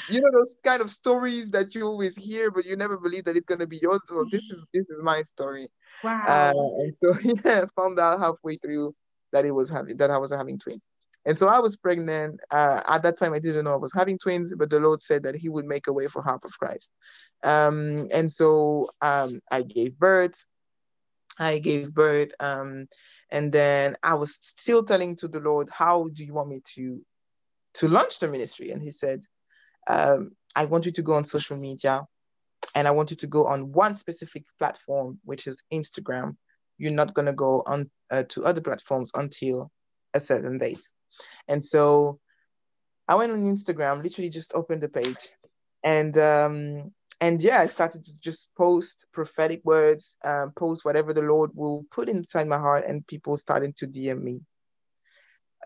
You 0.09 0.21
know 0.21 0.29
those 0.35 0.55
kind 0.63 0.81
of 0.81 0.91
stories 0.91 1.51
that 1.51 1.75
you 1.75 1.85
always 1.85 2.15
hear, 2.15 2.51
but 2.51 2.65
you 2.65 2.75
never 2.75 2.97
believe 2.97 3.25
that 3.25 3.37
it's 3.37 3.45
gonna 3.45 3.67
be 3.67 3.79
yours. 3.81 4.01
So 4.07 4.25
this 4.31 4.49
is 4.49 4.65
this 4.73 4.85
is 4.89 4.97
my 5.01 5.23
story. 5.23 5.69
Wow. 6.03 6.25
Uh, 6.27 6.81
and 6.81 6.93
so 6.93 7.07
yeah, 7.45 7.65
found 7.75 7.99
out 7.99 8.19
halfway 8.19 8.57
through 8.57 8.93
that 9.31 9.45
it 9.45 9.51
was 9.51 9.69
having 9.69 9.97
that 9.97 10.09
I 10.09 10.17
was 10.17 10.33
having 10.33 10.59
twins. 10.59 10.85
And 11.25 11.37
so 11.37 11.47
I 11.47 11.59
was 11.59 11.75
pregnant. 11.75 12.39
Uh, 12.49 12.81
at 12.87 13.03
that 13.03 13.17
time, 13.17 13.33
I 13.33 13.39
didn't 13.39 13.65
know 13.65 13.73
I 13.73 13.77
was 13.77 13.93
having 13.93 14.17
twins, 14.17 14.53
but 14.57 14.69
the 14.69 14.79
Lord 14.79 15.01
said 15.01 15.23
that 15.23 15.35
He 15.35 15.49
would 15.49 15.65
make 15.65 15.87
a 15.87 15.93
way 15.93 16.07
for 16.07 16.21
Harp 16.21 16.45
of 16.45 16.57
Christ. 16.57 16.91
Um, 17.43 18.07
and 18.13 18.31
so 18.31 18.89
um, 19.01 19.39
I 19.51 19.61
gave 19.61 19.97
birth. 19.97 20.45
I 21.39 21.59
gave 21.59 21.93
birth. 21.93 22.31
Um, 22.39 22.87
and 23.31 23.51
then 23.51 23.95
I 24.03 24.15
was 24.15 24.37
still 24.41 24.83
telling 24.83 25.15
to 25.17 25.27
the 25.27 25.39
Lord, 25.39 25.69
How 25.71 26.09
do 26.13 26.23
you 26.23 26.33
want 26.33 26.49
me 26.49 26.61
to, 26.75 27.01
to 27.75 27.87
launch 27.87 28.19
the 28.19 28.27
ministry? 28.27 28.71
And 28.71 28.81
He 28.81 28.91
said, 28.91 29.21
um, 29.87 30.31
I 30.55 30.65
want 30.65 30.85
you 30.85 30.91
to 30.93 31.01
go 31.01 31.13
on 31.13 31.23
social 31.23 31.57
media 31.57 32.03
and 32.75 32.87
I 32.87 32.91
want 32.91 33.11
you 33.11 33.17
to 33.17 33.27
go 33.27 33.47
on 33.47 33.71
one 33.71 33.95
specific 33.95 34.43
platform, 34.57 35.19
which 35.23 35.47
is 35.47 35.63
Instagram. 35.73 36.35
You're 36.77 36.91
not 36.91 37.13
going 37.13 37.25
to 37.25 37.33
go 37.33 37.63
on 37.65 37.89
uh, 38.11 38.23
to 38.29 38.45
other 38.45 38.61
platforms 38.61 39.11
until 39.15 39.71
a 40.13 40.19
certain 40.19 40.57
date. 40.57 40.85
And 41.47 41.63
so 41.63 42.19
I 43.07 43.15
went 43.15 43.31
on 43.31 43.39
Instagram, 43.39 44.03
literally 44.03 44.29
just 44.29 44.53
opened 44.53 44.81
the 44.81 44.89
page, 44.89 45.29
and 45.83 46.15
um, 46.17 46.93
and 47.21 47.41
yeah, 47.41 47.59
I 47.59 47.67
started 47.67 48.05
to 48.05 48.11
just 48.19 48.55
post 48.55 49.05
prophetic 49.11 49.61
words, 49.65 50.17
um, 50.23 50.51
post 50.55 50.85
whatever 50.85 51.13
the 51.13 51.21
Lord 51.21 51.51
will 51.53 51.85
put 51.91 52.09
inside 52.09 52.47
my 52.47 52.57
heart, 52.57 52.85
and 52.87 53.05
people 53.05 53.37
started 53.37 53.75
to 53.77 53.87
DM 53.87 54.21
me. 54.21 54.41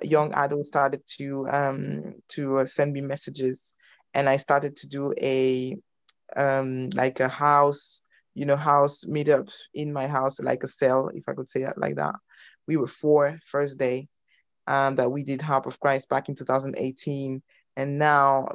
Young 0.01 0.33
adults 0.33 0.69
started 0.69 1.01
to 1.17 1.47
um, 1.49 2.15
to 2.29 2.57
uh, 2.59 2.65
send 2.65 2.93
me 2.93 3.01
messages, 3.01 3.75
and 4.13 4.27
I 4.27 4.37
started 4.37 4.77
to 4.77 4.87
do 4.87 5.13
a 5.21 5.77
um, 6.35 6.89
like 6.91 7.19
a 7.19 7.29
house, 7.29 8.05
you 8.33 8.45
know, 8.45 8.55
house 8.55 9.03
meetups 9.05 9.55
in 9.73 9.93
my 9.93 10.07
house, 10.07 10.39
like 10.39 10.63
a 10.63 10.67
cell, 10.67 11.09
if 11.13 11.29
I 11.29 11.33
could 11.33 11.49
say 11.49 11.61
it 11.61 11.77
like 11.77 11.95
that. 11.95 12.15
We 12.67 12.77
were 12.77 12.87
four 12.87 13.39
first 13.45 13.77
day, 13.77 14.07
um, 14.67 14.95
that 14.95 15.11
we 15.11 15.23
did 15.23 15.41
Harp 15.41 15.65
of 15.65 15.79
Christ 15.79 16.09
back 16.09 16.29
in 16.29 16.35
2018. 16.35 17.41
And 17.75 17.99
now, 17.99 18.47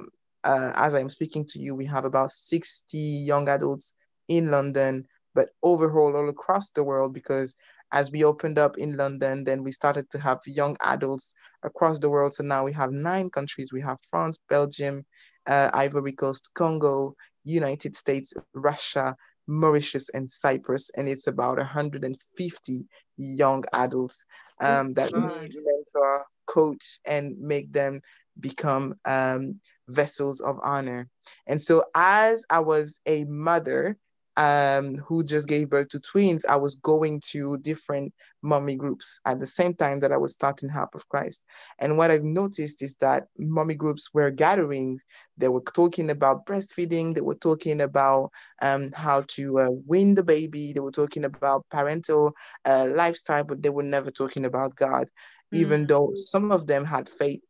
uh, 0.48 0.72
as 0.76 0.94
I'm 0.94 1.10
speaking 1.10 1.44
to 1.48 1.58
you, 1.58 1.74
we 1.74 1.84
have 1.84 2.06
about 2.06 2.30
60 2.30 2.96
young 2.96 3.48
adults 3.48 3.92
in 4.28 4.50
London, 4.50 5.06
but 5.34 5.50
overall 5.62 6.16
all 6.16 6.30
across 6.30 6.70
the 6.70 6.82
world 6.82 7.12
because 7.12 7.54
as 7.92 8.10
we 8.10 8.24
opened 8.24 8.58
up 8.58 8.78
in 8.78 8.96
London, 8.96 9.44
then 9.44 9.62
we 9.62 9.72
started 9.72 10.10
to 10.10 10.18
have 10.18 10.40
young 10.46 10.74
adults 10.80 11.34
across 11.62 11.98
the 11.98 12.08
world. 12.08 12.32
So 12.32 12.44
now 12.44 12.64
we 12.64 12.72
have 12.72 12.92
nine 12.92 13.28
countries. 13.28 13.74
We 13.74 13.82
have 13.82 13.98
France, 14.10 14.38
Belgium, 14.48 15.04
uh, 15.46 15.68
Ivory 15.74 16.12
Coast, 16.12 16.50
Congo, 16.54 17.14
United 17.44 17.94
States, 17.94 18.32
Russia, 18.54 19.14
Mauritius, 19.46 20.08
and 20.10 20.30
Cyprus. 20.30 20.90
And 20.96 21.08
it's 21.08 21.26
about 21.26 21.58
150 21.58 22.86
young 23.18 23.64
adults 23.74 24.24
um, 24.62 24.94
that 24.94 25.12
need 25.14 25.54
mentor, 25.54 26.24
coach, 26.46 27.00
and 27.06 27.38
make 27.38 27.70
them 27.70 28.00
become 28.40 28.94
um, 29.04 29.60
vessels 29.88 30.40
of 30.40 30.58
honor. 30.62 31.08
And 31.46 31.60
so, 31.60 31.84
as 31.94 32.44
I 32.50 32.60
was 32.60 33.00
a 33.06 33.24
mother, 33.24 33.96
um, 34.38 34.98
who 34.98 35.24
just 35.24 35.48
gave 35.48 35.68
birth 35.68 35.88
to 35.88 36.00
twins, 36.00 36.44
I 36.44 36.56
was 36.56 36.76
going 36.76 37.20
to 37.32 37.58
different 37.58 38.14
mommy 38.40 38.76
groups 38.76 39.20
at 39.26 39.40
the 39.40 39.46
same 39.48 39.74
time 39.74 39.98
that 40.00 40.12
I 40.12 40.16
was 40.16 40.32
starting 40.32 40.68
Harp 40.68 40.94
of 40.94 41.08
Christ. 41.08 41.42
And 41.80 41.98
what 41.98 42.12
I've 42.12 42.22
noticed 42.22 42.80
is 42.80 42.94
that 43.00 43.26
mommy 43.36 43.74
groups 43.74 44.10
were 44.14 44.30
gatherings. 44.30 45.02
They 45.36 45.48
were 45.48 45.62
talking 45.62 46.08
about 46.08 46.46
breastfeeding. 46.46 47.16
They 47.16 47.20
were 47.20 47.34
talking 47.34 47.80
about 47.80 48.30
um, 48.62 48.92
how 48.92 49.24
to 49.30 49.58
uh, 49.58 49.70
win 49.70 50.14
the 50.14 50.22
baby. 50.22 50.72
They 50.72 50.80
were 50.80 50.92
talking 50.92 51.24
about 51.24 51.66
parental 51.68 52.32
uh, 52.64 52.86
lifestyle, 52.94 53.42
but 53.42 53.60
they 53.60 53.70
were 53.70 53.82
never 53.82 54.12
talking 54.12 54.44
about 54.44 54.76
God, 54.76 55.08
even 55.52 55.88
though 55.88 56.12
some 56.14 56.52
of 56.52 56.68
them 56.68 56.84
had 56.84 57.08
faith 57.08 57.40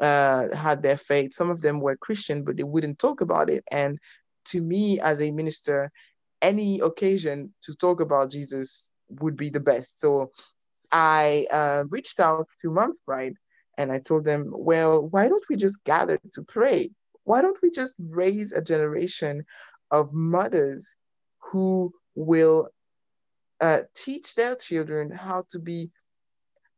uh, 0.00 0.54
had 0.54 0.82
their 0.82 0.96
faith. 0.96 1.34
Some 1.34 1.50
of 1.50 1.60
them 1.60 1.80
were 1.80 1.96
Christian, 1.96 2.42
but 2.42 2.56
they 2.56 2.62
wouldn't 2.62 2.98
talk 2.98 3.20
about 3.20 3.50
it. 3.50 3.64
And 3.70 3.98
to 4.46 4.60
me, 4.60 4.98
as 5.00 5.20
a 5.20 5.30
minister, 5.30 5.90
any 6.42 6.80
occasion 6.80 7.54
to 7.64 7.74
talk 7.74 8.00
about 8.00 8.30
Jesus 8.30 8.90
would 9.08 9.36
be 9.36 9.50
the 9.50 9.60
best. 9.60 10.00
So 10.00 10.32
I 10.90 11.46
uh, 11.50 11.84
reached 11.90 12.20
out 12.20 12.48
to 12.62 12.70
Mom's 12.70 12.98
Pride 13.04 13.34
and 13.76 13.92
I 13.92 13.98
told 13.98 14.24
them, 14.24 14.50
well, 14.50 15.06
why 15.06 15.28
don't 15.28 15.44
we 15.48 15.56
just 15.56 15.82
gather 15.84 16.18
to 16.34 16.42
pray? 16.42 16.90
Why 17.24 17.42
don't 17.42 17.58
we 17.62 17.70
just 17.70 17.94
raise 17.98 18.52
a 18.52 18.62
generation 18.62 19.44
of 19.90 20.12
mothers 20.12 20.96
who 21.38 21.92
will 22.14 22.68
uh, 23.60 23.82
teach 23.94 24.34
their 24.34 24.54
children 24.54 25.10
how 25.10 25.44
to 25.50 25.58
be 25.58 25.90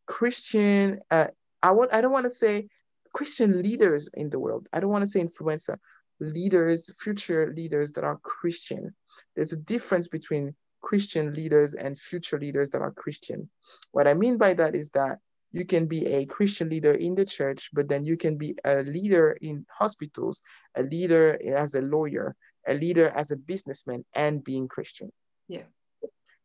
Christian? 0.06 1.00
Uh, 1.10 1.28
I 1.62 1.70
want. 1.70 1.94
I 1.94 2.00
don't 2.00 2.12
want 2.12 2.24
to 2.24 2.30
say 2.30 2.68
Christian 3.12 3.62
leaders 3.62 4.08
in 4.14 4.30
the 4.30 4.38
world. 4.38 4.68
I 4.72 4.80
don't 4.80 4.90
want 4.90 5.04
to 5.04 5.10
say 5.10 5.20
influencer 5.20 5.76
leaders, 6.20 6.90
future 7.02 7.52
leaders 7.56 7.92
that 7.92 8.04
are 8.04 8.18
Christian. 8.22 8.94
There's 9.34 9.52
a 9.52 9.56
difference 9.56 10.08
between 10.08 10.54
Christian 10.80 11.34
leaders 11.34 11.74
and 11.74 11.98
future 11.98 12.38
leaders 12.38 12.70
that 12.70 12.82
are 12.82 12.92
Christian. 12.92 13.48
What 13.92 14.06
I 14.06 14.14
mean 14.14 14.36
by 14.36 14.54
that 14.54 14.74
is 14.74 14.90
that 14.90 15.18
you 15.52 15.64
can 15.64 15.86
be 15.86 16.06
a 16.06 16.24
Christian 16.24 16.70
leader 16.70 16.92
in 16.92 17.14
the 17.14 17.24
church, 17.24 17.70
but 17.72 17.88
then 17.88 18.04
you 18.04 18.16
can 18.16 18.38
be 18.38 18.56
a 18.64 18.82
leader 18.82 19.36
in 19.40 19.66
hospitals, 19.70 20.40
a 20.74 20.82
leader 20.82 21.38
as 21.56 21.74
a 21.74 21.82
lawyer, 21.82 22.34
a 22.66 22.74
leader 22.74 23.08
as 23.08 23.30
a 23.30 23.36
businessman, 23.36 24.04
and 24.14 24.42
being 24.42 24.66
Christian. 24.66 25.12
Yeah. 25.48 25.64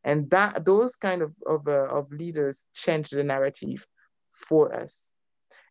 And 0.03 0.29
that 0.31 0.65
those 0.65 0.95
kind 0.95 1.21
of 1.21 1.33
of, 1.45 1.67
uh, 1.67 1.87
of 1.87 2.11
leaders 2.11 2.65
change 2.73 3.09
the 3.09 3.23
narrative 3.23 3.85
for 4.29 4.73
us. 4.73 5.11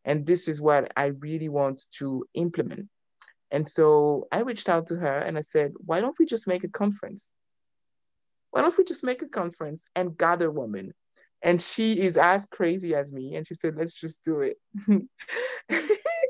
And 0.06 0.24
this 0.24 0.48
is 0.48 0.62
what 0.62 0.92
I 0.96 1.06
really 1.06 1.50
want 1.50 1.82
to 1.98 2.24
implement 2.32 2.88
and 3.50 3.66
so 3.66 4.26
I 4.32 4.40
reached 4.40 4.68
out 4.68 4.88
to 4.88 4.96
her 4.96 5.18
and 5.18 5.38
I 5.38 5.40
said, 5.40 5.72
why 5.84 6.00
don't 6.00 6.18
we 6.18 6.26
just 6.26 6.48
make 6.48 6.64
a 6.64 6.68
conference? 6.68 7.30
Why 8.50 8.62
don't 8.62 8.76
we 8.76 8.84
just 8.84 9.04
make 9.04 9.22
a 9.22 9.28
conference 9.28 9.86
and 9.94 10.16
gather 10.16 10.50
women? 10.50 10.92
And 11.42 11.60
she 11.60 12.00
is 12.00 12.16
as 12.16 12.46
crazy 12.46 12.94
as 12.94 13.12
me. 13.12 13.36
And 13.36 13.46
she 13.46 13.54
said, 13.54 13.76
let's 13.76 13.94
just 13.94 14.24
do 14.24 14.40
it. 14.40 14.56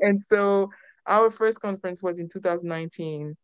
and 0.01 0.21
so 0.29 0.71
our 1.07 1.31
first 1.31 1.61
conference 1.61 2.03
was 2.03 2.19
in 2.19 2.29
2019. 2.29 3.37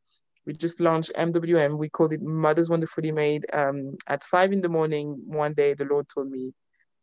We 0.44 0.52
just 0.54 0.80
launched 0.80 1.12
MWM. 1.16 1.78
We 1.78 1.88
called 1.88 2.12
it 2.12 2.20
Mothers 2.20 2.68
Wonderfully 2.68 3.12
Made. 3.12 3.46
Um, 3.52 3.96
at 4.08 4.24
five 4.24 4.52
in 4.52 4.60
the 4.60 4.68
morning, 4.68 5.22
one 5.24 5.54
day, 5.54 5.74
the 5.74 5.84
Lord 5.84 6.06
told 6.12 6.30
me, 6.30 6.52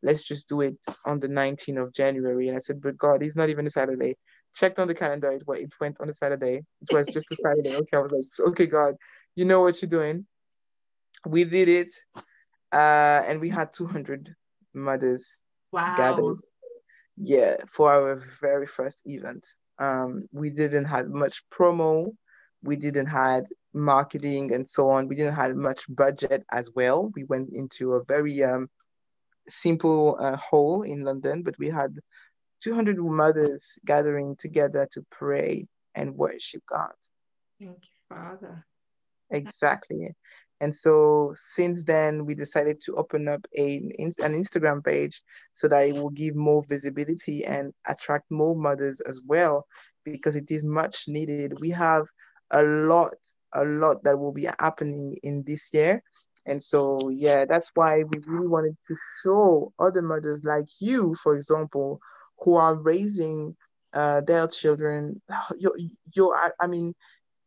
let's 0.01 0.23
just 0.23 0.49
do 0.49 0.61
it 0.61 0.77
on 1.05 1.19
the 1.19 1.27
19th 1.27 1.83
of 1.83 1.93
January. 1.93 2.47
And 2.47 2.57
I 2.57 2.59
said, 2.59 2.81
but 2.81 2.97
God, 2.97 3.21
it's 3.21 3.35
not 3.35 3.49
even 3.49 3.67
a 3.67 3.69
Saturday 3.69 4.15
checked 4.55 4.79
on 4.79 4.87
the 4.87 4.95
calendar. 4.95 5.31
It, 5.31 5.43
it 5.47 5.73
went 5.79 5.99
on 6.01 6.09
a 6.09 6.13
Saturday. 6.13 6.63
It 6.81 6.93
was 6.93 7.07
just 7.07 7.31
a 7.31 7.35
Saturday. 7.43 7.75
Okay, 7.75 7.97
I 7.97 7.99
was 7.99 8.11
like, 8.11 8.47
okay, 8.49 8.65
God, 8.65 8.95
you 9.35 9.45
know 9.45 9.61
what 9.61 9.81
you're 9.81 9.89
doing. 9.89 10.25
We 11.25 11.43
did 11.43 11.67
it, 11.67 11.93
uh, 12.71 13.23
and 13.27 13.41
we 13.41 13.49
had 13.49 13.73
200 13.73 14.33
mothers 14.73 15.39
wow. 15.71 15.95
gathered. 15.97 16.37
Yeah, 17.17 17.57
for 17.67 17.91
our 17.91 18.23
very 18.39 18.65
first 18.65 19.01
event. 19.05 19.45
Um, 19.79 20.23
we 20.31 20.49
didn't 20.49 20.85
have 20.85 21.09
much 21.09 21.43
promo. 21.51 22.15
We 22.63 22.77
didn't 22.77 23.07
had 23.07 23.45
marketing 23.73 24.53
and 24.53 24.67
so 24.67 24.89
on. 24.89 25.07
We 25.07 25.15
didn't 25.15 25.35
have 25.35 25.55
much 25.55 25.83
budget 25.89 26.45
as 26.51 26.71
well. 26.73 27.11
We 27.15 27.25
went 27.25 27.49
into 27.53 27.93
a 27.93 28.03
very 28.05 28.43
um, 28.43 28.69
simple 29.49 30.17
uh, 30.19 30.37
hall 30.37 30.83
in 30.83 31.03
London, 31.03 31.43
but 31.43 31.57
we 31.57 31.69
had 31.69 31.97
200 32.61 32.97
mothers 32.97 33.79
gathering 33.85 34.35
together 34.37 34.87
to 34.91 35.05
pray 35.09 35.67
and 35.95 36.15
worship 36.15 36.63
God. 36.67 36.93
Thank 37.59 37.83
you, 37.83 38.15
Father. 38.15 38.65
Exactly. 39.31 40.15
And 40.61 40.75
so 40.75 41.33
since 41.35 41.85
then, 41.85 42.25
we 42.25 42.35
decided 42.35 42.81
to 42.81 42.95
open 42.95 43.27
up 43.29 43.45
a, 43.57 43.77
an 43.77 44.33
Instagram 44.33 44.83
page 44.83 45.21
so 45.53 45.67
that 45.69 45.87
it 45.87 45.93
will 45.93 46.09
give 46.09 46.35
more 46.35 46.63
visibility 46.67 47.45
and 47.45 47.73
attract 47.87 48.29
more 48.29 48.55
mothers 48.55 48.99
as 49.01 49.21
well, 49.25 49.65
because 50.03 50.35
it 50.35 50.51
is 50.51 50.65
much 50.65 51.07
needed. 51.07 51.59
We 51.61 51.69
have 51.69 52.07
a 52.51 52.63
lot, 52.63 53.13
a 53.53 53.63
lot 53.63 54.03
that 54.03 54.19
will 54.19 54.33
be 54.33 54.49
happening 54.59 55.17
in 55.23 55.43
this 55.47 55.69
year. 55.73 56.03
And 56.49 56.63
so, 56.63 57.09
yeah, 57.11 57.45
that's 57.47 57.71
why 57.75 58.03
we 58.03 58.19
really 58.27 58.47
wanted 58.47 58.75
to 58.87 58.95
show 59.23 59.73
other 59.79 60.01
mothers 60.01 60.41
like 60.43 60.67
you, 60.79 61.15
for 61.23 61.35
example, 61.35 61.99
who 62.39 62.55
are 62.55 62.75
raising 62.75 63.55
uh, 63.93 64.21
their 64.21 64.47
children. 64.47 65.21
You, 65.57 65.73
you, 66.15 66.33
I, 66.35 66.51
I 66.59 66.67
mean, 66.67 66.95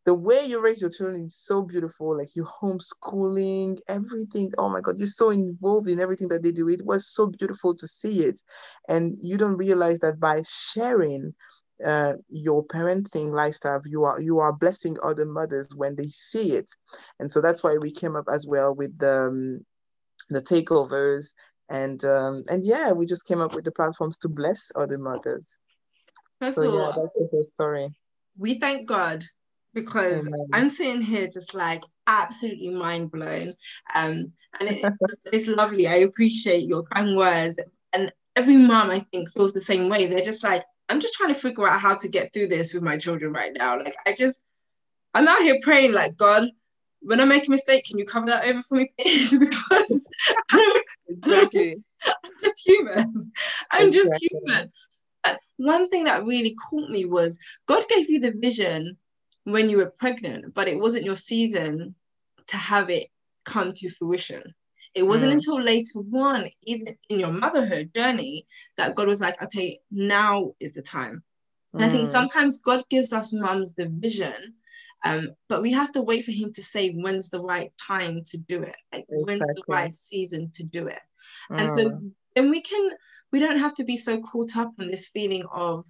the 0.05 0.13
way 0.13 0.45
you 0.45 0.59
raise 0.61 0.81
your 0.81 0.89
children 0.89 1.25
is 1.25 1.37
so 1.37 1.61
beautiful. 1.63 2.17
Like 2.17 2.29
you 2.35 2.45
homeschooling, 2.61 3.79
everything. 3.89 4.51
Oh 4.57 4.69
my 4.69 4.81
God, 4.81 4.99
you're 4.99 5.07
so 5.07 5.31
involved 5.31 5.89
in 5.89 5.99
everything 5.99 6.29
that 6.29 6.43
they 6.43 6.51
do. 6.51 6.69
It 6.69 6.85
was 6.85 7.13
so 7.13 7.27
beautiful 7.27 7.75
to 7.75 7.87
see 7.87 8.21
it, 8.21 8.39
and 8.89 9.17
you 9.21 9.37
don't 9.37 9.57
realize 9.57 9.99
that 9.99 10.19
by 10.19 10.43
sharing 10.47 11.33
uh, 11.85 12.13
your 12.29 12.65
parenting 12.65 13.31
lifestyle, 13.31 13.81
you 13.85 14.03
are 14.03 14.19
you 14.19 14.39
are 14.39 14.53
blessing 14.53 14.97
other 15.03 15.25
mothers 15.25 15.69
when 15.75 15.95
they 15.95 16.07
see 16.07 16.53
it, 16.53 16.69
and 17.19 17.31
so 17.31 17.41
that's 17.41 17.63
why 17.63 17.77
we 17.77 17.91
came 17.91 18.15
up 18.15 18.25
as 18.31 18.47
well 18.47 18.75
with 18.75 18.97
the 18.97 19.27
um, 19.27 19.65
the 20.29 20.41
takeovers 20.41 21.31
and 21.69 22.03
um, 22.05 22.43
and 22.49 22.65
yeah, 22.65 22.91
we 22.91 23.05
just 23.05 23.25
came 23.25 23.41
up 23.41 23.55
with 23.55 23.65
the 23.65 23.71
platforms 23.71 24.17
to 24.19 24.29
bless 24.29 24.71
other 24.75 24.97
mothers. 24.97 25.59
First 26.39 26.57
So 26.57 26.63
of 26.63 26.73
yeah, 26.73 26.79
all, 26.81 26.93
that's 26.93 27.13
the 27.15 27.27
whole 27.31 27.43
story. 27.43 27.89
we 28.37 28.59
thank 28.59 28.87
God 28.87 29.23
because 29.73 30.27
Amen. 30.27 30.45
I'm 30.53 30.69
sitting 30.69 31.01
here 31.01 31.27
just 31.27 31.53
like 31.53 31.83
absolutely 32.05 32.69
mind 32.69 33.11
blown. 33.11 33.53
Um, 33.95 34.33
and 34.59 34.69
it, 34.69 34.93
it's 35.31 35.47
lovely. 35.47 35.87
I 35.87 35.95
appreciate 35.95 36.65
your 36.65 36.83
kind 36.83 37.15
words. 37.15 37.59
And 37.93 38.11
every 38.35 38.57
mom, 38.57 38.91
I 38.91 38.99
think, 39.11 39.31
feels 39.31 39.53
the 39.53 39.61
same 39.61 39.89
way. 39.89 40.05
They're 40.05 40.19
just 40.19 40.43
like, 40.43 40.63
I'm 40.89 40.99
just 40.99 41.13
trying 41.13 41.33
to 41.33 41.39
figure 41.39 41.67
out 41.67 41.79
how 41.79 41.95
to 41.95 42.07
get 42.07 42.33
through 42.33 42.47
this 42.47 42.73
with 42.73 42.83
my 42.83 42.97
children 42.97 43.33
right 43.33 43.51
now. 43.57 43.77
Like, 43.77 43.95
I 44.05 44.13
just, 44.13 44.41
I'm 45.13 45.27
out 45.27 45.41
here 45.41 45.57
praying, 45.61 45.93
like, 45.93 46.17
God, 46.17 46.49
when 47.01 47.19
I 47.19 47.25
make 47.25 47.47
a 47.47 47.51
mistake, 47.51 47.85
can 47.85 47.97
you 47.97 48.05
cover 48.05 48.27
that 48.27 48.45
over 48.45 48.61
for 48.61 48.75
me, 48.75 48.93
please? 48.99 49.37
because 49.39 50.09
I'm 50.51 50.81
Exactly. 51.09 51.81
just 52.41 52.61
human. 52.65 53.31
I'm 53.71 53.91
just 53.91 54.21
human. 54.21 54.71
But 55.23 55.39
one 55.57 55.89
thing 55.89 56.05
that 56.05 56.25
really 56.25 56.55
caught 56.55 56.89
me 56.89 57.05
was 57.05 57.39
God 57.67 57.83
gave 57.89 58.09
you 58.09 58.19
the 58.19 58.31
vision 58.31 58.97
when 59.45 59.69
you 59.69 59.77
were 59.77 59.93
pregnant, 59.97 60.53
but 60.53 60.67
it 60.67 60.79
wasn't 60.79 61.05
your 61.05 61.15
season 61.15 61.95
to 62.47 62.57
have 62.57 62.89
it 62.89 63.07
come 63.45 63.71
to 63.71 63.89
fruition. 63.89 64.53
It 64.95 65.03
wasn't 65.03 65.31
Mm. 65.31 65.35
until 65.35 65.61
later 65.61 65.99
on, 66.13 66.49
even 66.63 66.95
in 67.09 67.19
your 67.19 67.31
motherhood 67.31 67.91
journey, 67.95 68.45
that 68.77 68.95
God 68.95 69.07
was 69.07 69.21
like, 69.21 69.41
okay, 69.41 69.79
now 69.91 70.53
is 70.59 70.73
the 70.73 70.81
time. 70.81 71.23
And 71.73 71.83
I 71.83 71.89
think 71.89 72.07
Mm. 72.07 72.11
sometimes 72.11 72.61
God 72.61 72.87
gives 72.89 73.11
us 73.13 73.33
mums 73.33 73.73
the 73.73 73.87
vision, 73.87 74.55
um, 75.03 75.35
but 75.49 75.61
we 75.61 75.71
have 75.71 75.91
to 75.93 76.01
wait 76.01 76.23
for 76.23 76.31
Him 76.31 76.53
to 76.53 76.61
say 76.61 76.91
when's 76.91 77.29
the 77.29 77.41
right 77.41 77.71
time 77.81 78.23
to 78.25 78.37
do 78.37 78.61
it, 78.61 78.75
like 78.93 79.05
when's 79.07 79.47
the 79.47 79.63
right 79.67 79.93
season 79.93 80.51
to 80.51 80.63
do 80.63 80.87
it. 80.87 81.01
And 81.49 81.69
so 81.69 81.89
Mm. 81.89 82.11
then 82.35 82.49
we 82.49 82.61
can, 82.61 82.91
we 83.31 83.39
don't 83.39 83.57
have 83.57 83.73
to 83.75 83.83
be 83.83 83.97
so 83.97 84.21
caught 84.21 84.55
up 84.55 84.71
in 84.79 84.91
this 84.91 85.07
feeling 85.07 85.45
of, 85.51 85.85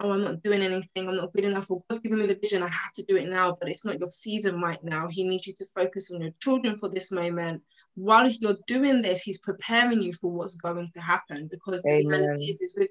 oh, 0.00 0.10
I'm 0.10 0.24
not 0.24 0.42
doing 0.42 0.62
anything, 0.62 1.08
I'm 1.08 1.16
not 1.16 1.32
good 1.32 1.44
enough, 1.44 1.70
or 1.70 1.84
God's 1.88 2.00
giving 2.00 2.18
me 2.18 2.26
the 2.26 2.34
vision, 2.34 2.62
I 2.62 2.68
have 2.68 2.92
to 2.94 3.04
do 3.04 3.16
it 3.16 3.28
now, 3.28 3.56
but 3.60 3.68
it's 3.68 3.84
not 3.84 4.00
your 4.00 4.10
season 4.10 4.60
right 4.60 4.82
now. 4.82 5.06
He 5.08 5.22
needs 5.24 5.46
you 5.46 5.52
to 5.54 5.66
focus 5.66 6.10
on 6.10 6.22
your 6.22 6.32
children 6.40 6.74
for 6.74 6.88
this 6.88 7.12
moment. 7.12 7.62
While 7.94 8.28
you're 8.28 8.58
doing 8.66 9.02
this, 9.02 9.22
He's 9.22 9.38
preparing 9.38 10.00
you 10.00 10.12
for 10.12 10.30
what's 10.30 10.56
going 10.56 10.90
to 10.94 11.00
happen 11.00 11.48
because 11.50 11.82
the 11.82 12.04
reality 12.08 12.44
is, 12.44 12.60
is 12.60 12.74
with 12.76 12.88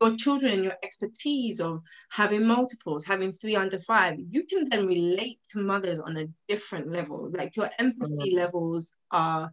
your 0.00 0.16
children 0.16 0.52
and 0.52 0.64
your 0.64 0.76
expertise 0.82 1.60
of 1.60 1.80
having 2.10 2.46
multiples, 2.46 3.04
having 3.04 3.32
three 3.32 3.56
under 3.56 3.78
five, 3.80 4.16
you 4.30 4.44
can 4.44 4.68
then 4.68 4.86
relate 4.86 5.38
to 5.50 5.60
mothers 5.60 6.00
on 6.00 6.16
a 6.16 6.26
different 6.48 6.88
level. 6.88 7.30
Like 7.32 7.56
your 7.56 7.70
empathy 7.78 8.34
levels 8.34 8.94
are 9.10 9.50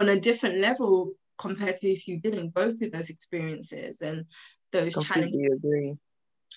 on 0.00 0.08
a 0.08 0.20
different 0.20 0.58
level 0.58 1.12
compared 1.38 1.76
to 1.78 1.88
if 1.88 2.08
you 2.08 2.18
didn't 2.18 2.54
go 2.54 2.72
through 2.72 2.90
those 2.90 3.10
experiences 3.10 4.00
and 4.00 4.24
those 4.72 4.94
challenges. 4.94 5.36
Completely 5.36 5.46
agree. 5.52 5.96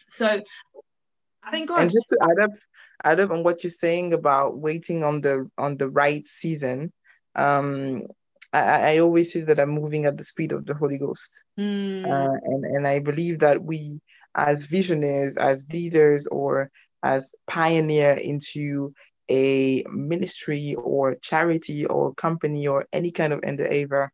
So 0.07 0.41
I 1.43 1.51
think 1.51 1.69
God, 1.69 1.81
And 1.81 1.91
just 1.91 2.09
to 2.09 2.17
add 2.23 2.43
up, 2.43 2.51
add 3.03 3.19
up 3.19 3.31
on 3.31 3.43
what 3.43 3.63
you're 3.63 3.71
saying 3.71 4.13
about 4.13 4.57
waiting 4.57 5.03
on 5.03 5.21
the 5.21 5.49
on 5.57 5.77
the 5.77 5.89
right 5.89 6.25
season, 6.25 6.91
um, 7.35 8.01
I, 8.53 8.93
I 8.95 8.97
always 8.99 9.33
say 9.33 9.41
that 9.41 9.59
I'm 9.59 9.69
moving 9.69 10.05
at 10.05 10.17
the 10.17 10.23
speed 10.23 10.51
of 10.53 10.65
the 10.65 10.73
Holy 10.75 10.97
Ghost. 10.97 11.43
Mm, 11.57 12.05
Uh, 12.05 12.37
and, 12.43 12.65
and 12.65 12.87
I 12.87 12.99
believe 12.99 13.39
that 13.39 13.63
we, 13.63 14.01
as 14.35 14.65
visionaries, 14.65 15.37
as 15.37 15.65
leaders, 15.71 16.27
or 16.27 16.71
as 17.03 17.33
pioneer 17.47 18.11
into 18.11 18.93
a 19.29 19.83
ministry 19.89 20.75
or 20.77 21.15
charity 21.15 21.85
or 21.85 22.13
company 22.13 22.67
or 22.67 22.85
any 22.91 23.11
kind 23.11 23.33
of 23.33 23.39
endeavor, 23.43 24.11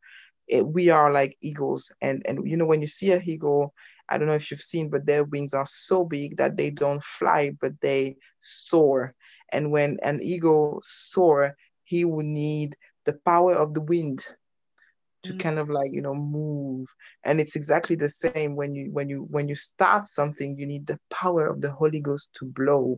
it, 0.48 0.66
we 0.66 0.90
are 0.90 1.12
like 1.12 1.38
eagles. 1.42 1.92
And 2.02 2.24
and 2.28 2.48
you 2.50 2.58
know 2.58 2.66
when 2.66 2.82
you 2.82 2.88
see 2.88 3.12
a 3.12 3.20
eagle, 3.20 3.74
I 4.10 4.18
don't 4.18 4.28
know 4.28 4.34
if 4.36 4.52
you've 4.52 4.62
seen, 4.62 4.90
but 4.90 5.06
their 5.06 5.24
wings 5.24 5.54
are 5.54 5.66
so 5.68 6.06
big 6.06 6.38
that 6.38 6.58
they 6.58 6.72
don't 6.72 7.04
fly, 7.04 7.52
but 7.60 7.74
they 7.82 8.18
soar. 8.40 9.14
And 9.52 9.72
when 9.72 9.98
an 10.04 10.22
eagle 10.22 10.82
soar, 10.84 11.56
he 11.84 12.06
will 12.06 12.26
need 12.26 12.76
the 13.06 13.14
power 13.26 13.54
of 13.54 13.74
the 13.74 13.82
wind 13.82 14.26
to 15.24 15.34
Mm. 15.34 15.42
kind 15.44 15.60
of 15.60 15.70
like 15.70 15.92
you 15.94 16.02
know 16.02 16.16
move 16.16 16.88
and 17.24 17.40
it's 17.40 17.56
exactly 17.56 17.96
the 17.96 18.10
same 18.10 18.56
when 18.56 18.74
you 18.74 18.90
when 18.92 19.10
you 19.10 19.26
when 19.30 19.48
you 19.48 19.56
start 19.56 20.06
something 20.06 20.56
you 20.58 20.66
need 20.68 20.86
the 20.88 21.00
power 21.10 21.48
of 21.48 21.62
the 21.62 21.72
holy 21.72 22.00
ghost 22.02 22.30
to 22.36 22.46
blow 22.46 22.98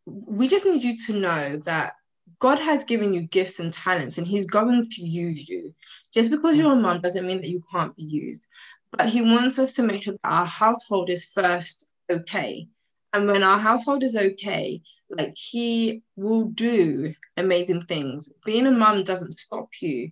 we 0.06 0.48
just 0.48 0.66
need 0.66 0.82
you 0.82 0.96
to 1.06 1.12
know 1.14 1.56
that 1.64 1.94
God 2.38 2.58
has 2.58 2.84
given 2.84 3.12
you 3.12 3.22
gifts 3.22 3.60
and 3.60 3.72
talents 3.72 4.18
and 4.18 4.26
He's 4.26 4.46
going 4.46 4.84
to 4.84 5.04
use 5.04 5.48
you. 5.48 5.74
Just 6.12 6.30
because 6.30 6.56
you're 6.56 6.72
a 6.72 6.76
mom 6.76 7.00
doesn't 7.00 7.26
mean 7.26 7.40
that 7.40 7.50
you 7.50 7.62
can't 7.72 7.96
be 7.96 8.02
used. 8.02 8.46
But 8.90 9.08
He 9.08 9.22
wants 9.22 9.58
us 9.58 9.72
to 9.74 9.82
make 9.82 10.02
sure 10.02 10.14
that 10.14 10.28
our 10.28 10.46
household 10.46 11.10
is 11.10 11.24
first 11.24 11.86
okay. 12.10 12.68
And 13.12 13.28
when 13.28 13.42
our 13.42 13.58
household 13.58 14.02
is 14.02 14.16
okay, 14.16 14.82
like 15.08 15.34
He 15.36 16.02
will 16.16 16.44
do 16.46 17.14
amazing 17.36 17.82
things. 17.82 18.30
Being 18.44 18.66
a 18.66 18.70
mom 18.70 19.04
doesn't 19.04 19.38
stop 19.38 19.68
you 19.80 20.10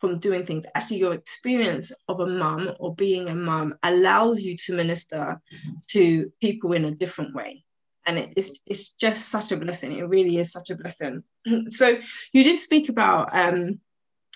from 0.00 0.18
doing 0.18 0.46
things. 0.46 0.64
Actually, 0.74 0.98
your 0.98 1.14
experience 1.14 1.92
of 2.08 2.20
a 2.20 2.26
mum 2.26 2.70
or 2.78 2.94
being 2.94 3.28
a 3.28 3.34
mum 3.34 3.74
allows 3.82 4.42
you 4.42 4.56
to 4.56 4.74
minister 4.74 5.40
to 5.88 6.32
people 6.40 6.72
in 6.72 6.86
a 6.86 6.90
different 6.90 7.34
way 7.34 7.64
and 8.06 8.18
it 8.18 8.32
is 8.36 8.58
it's 8.66 8.90
just 8.90 9.28
such 9.28 9.52
a 9.52 9.56
blessing. 9.56 9.92
It 9.92 10.08
really 10.08 10.36
is 10.38 10.52
such 10.52 10.70
a 10.70 10.76
blessing. 10.76 11.22
So 11.68 11.98
you 12.32 12.44
did 12.44 12.56
speak 12.56 12.88
about 12.88 13.34
um 13.34 13.80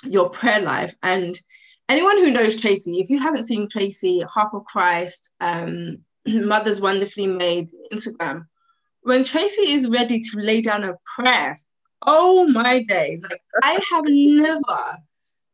your 0.05 0.29
prayer 0.29 0.61
life 0.61 0.95
and 1.03 1.39
anyone 1.89 2.19
who 2.19 2.31
knows 2.31 2.61
tracy 2.61 2.99
if 3.01 3.09
you 3.11 3.19
haven't 3.19 3.45
seen 3.45 3.69
tracy 3.69 4.21
harp 4.23 4.53
of 4.55 4.65
christ 4.65 5.31
um 5.41 5.99
mothers 6.27 6.81
wonderfully 6.81 7.27
made 7.27 7.69
instagram 7.93 8.45
when 9.03 9.23
tracy 9.25 9.71
is 9.71 9.89
ready 9.89 10.21
to 10.21 10.39
lay 10.41 10.61
down 10.61 10.85
a 10.85 10.95
prayer 11.17 11.59
oh 12.07 12.47
my 12.49 12.83
days 12.83 13.23
like 13.23 13.41
i 13.63 13.79
have 13.91 14.05
never 14.07 14.99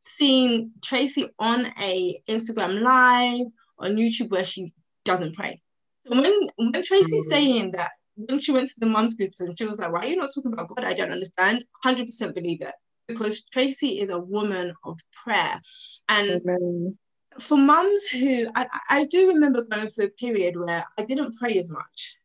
seen 0.00 0.72
tracy 0.82 1.28
on 1.38 1.66
a 1.80 2.20
instagram 2.28 2.80
live 2.80 3.46
on 3.78 3.96
youtube 3.96 4.30
where 4.30 4.44
she 4.44 4.72
doesn't 5.04 5.34
pray. 5.34 5.60
So 6.06 6.20
when 6.20 6.48
when 6.56 6.72
tracy's 6.82 7.26
Mhm. 7.26 7.30
saying 7.30 7.70
that 7.72 7.92
when 8.16 8.38
she 8.38 8.52
went 8.52 8.68
to 8.68 8.80
the 8.80 8.86
mom's 8.86 9.14
groups 9.14 9.40
and 9.40 9.56
she 9.58 9.64
was 9.64 9.78
like, 9.78 9.92
Why 9.92 10.00
are 10.00 10.06
you 10.06 10.16
not 10.16 10.30
talking 10.34 10.52
about 10.52 10.68
God? 10.68 10.84
I 10.84 10.92
don't 10.92 11.12
understand. 11.12 11.64
100% 11.84 12.34
believe 12.34 12.62
it. 12.62 12.74
Because 13.08 13.42
Tracy 13.44 14.00
is 14.00 14.10
a 14.10 14.18
woman 14.18 14.72
of 14.84 14.98
prayer. 15.12 15.60
And 16.08 16.40
Amen. 16.42 16.98
for 17.40 17.58
mums 17.58 18.06
who, 18.06 18.48
I, 18.54 18.66
I 18.88 19.04
do 19.06 19.28
remember 19.28 19.64
going 19.64 19.88
through 19.88 20.06
a 20.06 20.10
period 20.10 20.56
where 20.56 20.84
I 20.98 21.02
didn't 21.04 21.36
pray 21.36 21.58
as 21.58 21.70
much. 21.70 22.16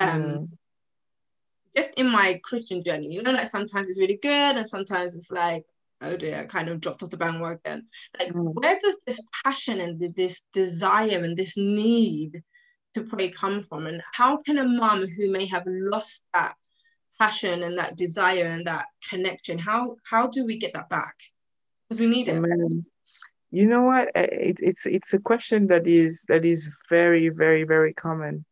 Um, 0.00 0.22
Mm. 0.22 0.48
Just 1.76 1.90
in 1.96 2.08
my 2.08 2.40
Christian 2.44 2.84
journey, 2.84 3.08
you 3.08 3.20
know, 3.20 3.32
like 3.32 3.50
sometimes 3.50 3.88
it's 3.88 3.98
really 3.98 4.20
good 4.22 4.56
and 4.56 4.68
sometimes 4.68 5.16
it's 5.16 5.32
like, 5.32 5.64
oh 6.02 6.16
dear, 6.16 6.42
I 6.42 6.44
kind 6.44 6.68
of 6.68 6.80
dropped 6.80 7.02
off 7.02 7.10
the 7.10 7.16
bandwagon. 7.16 7.88
Like, 8.16 8.32
Mm. 8.32 8.54
where 8.54 8.78
does 8.80 8.96
this 9.04 9.20
passion 9.44 9.80
and 9.80 10.14
this 10.14 10.42
desire 10.52 11.24
and 11.24 11.36
this 11.36 11.56
need 11.56 12.44
to 12.94 13.04
pray 13.04 13.28
come 13.28 13.62
from? 13.62 13.86
And 13.86 14.02
how 14.12 14.38
can 14.38 14.58
a 14.58 14.66
mum 14.66 15.06
who 15.06 15.30
may 15.30 15.46
have 15.46 15.64
lost 15.66 16.24
that 16.32 16.54
passion 17.18 17.62
and 17.62 17.78
that 17.78 17.96
desire 17.96 18.46
and 18.46 18.66
that 18.66 18.86
connection, 19.08 19.58
how 19.58 19.96
how 20.08 20.26
do 20.26 20.44
we 20.44 20.58
get 20.58 20.72
that 20.74 20.88
back? 20.88 21.14
Because 21.88 22.00
we 22.00 22.08
need 22.08 22.28
it. 22.28 22.36
Amen. 22.36 22.82
You 23.50 23.66
know 23.66 23.82
what? 23.82 24.08
It, 24.14 24.58
it's 24.60 24.86
it's 24.86 25.14
a 25.14 25.18
question 25.18 25.66
that 25.68 25.86
is 25.86 26.24
that 26.28 26.44
is 26.44 26.76
very 26.88 27.28
very 27.28 27.64
very 27.64 27.94
common. 27.94 28.44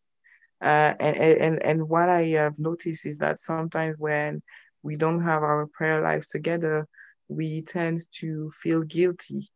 Uh, 0.61 0.95
and, 1.01 1.17
and 1.19 1.63
and 1.63 1.89
what 1.89 2.09
I 2.09 2.25
have 2.27 2.59
noticed 2.59 3.05
is 3.05 3.19
that 3.19 3.39
sometimes 3.39 3.97
when 3.99 4.43
we 4.83 4.97
don't 4.97 5.23
have 5.23 5.43
our 5.43 5.67
prayer 5.67 6.01
lives 6.03 6.29
together, 6.29 6.87
we 7.29 7.63
tend 7.63 8.01
to 8.21 8.51
feel 8.51 8.83
guilty. 8.83 9.51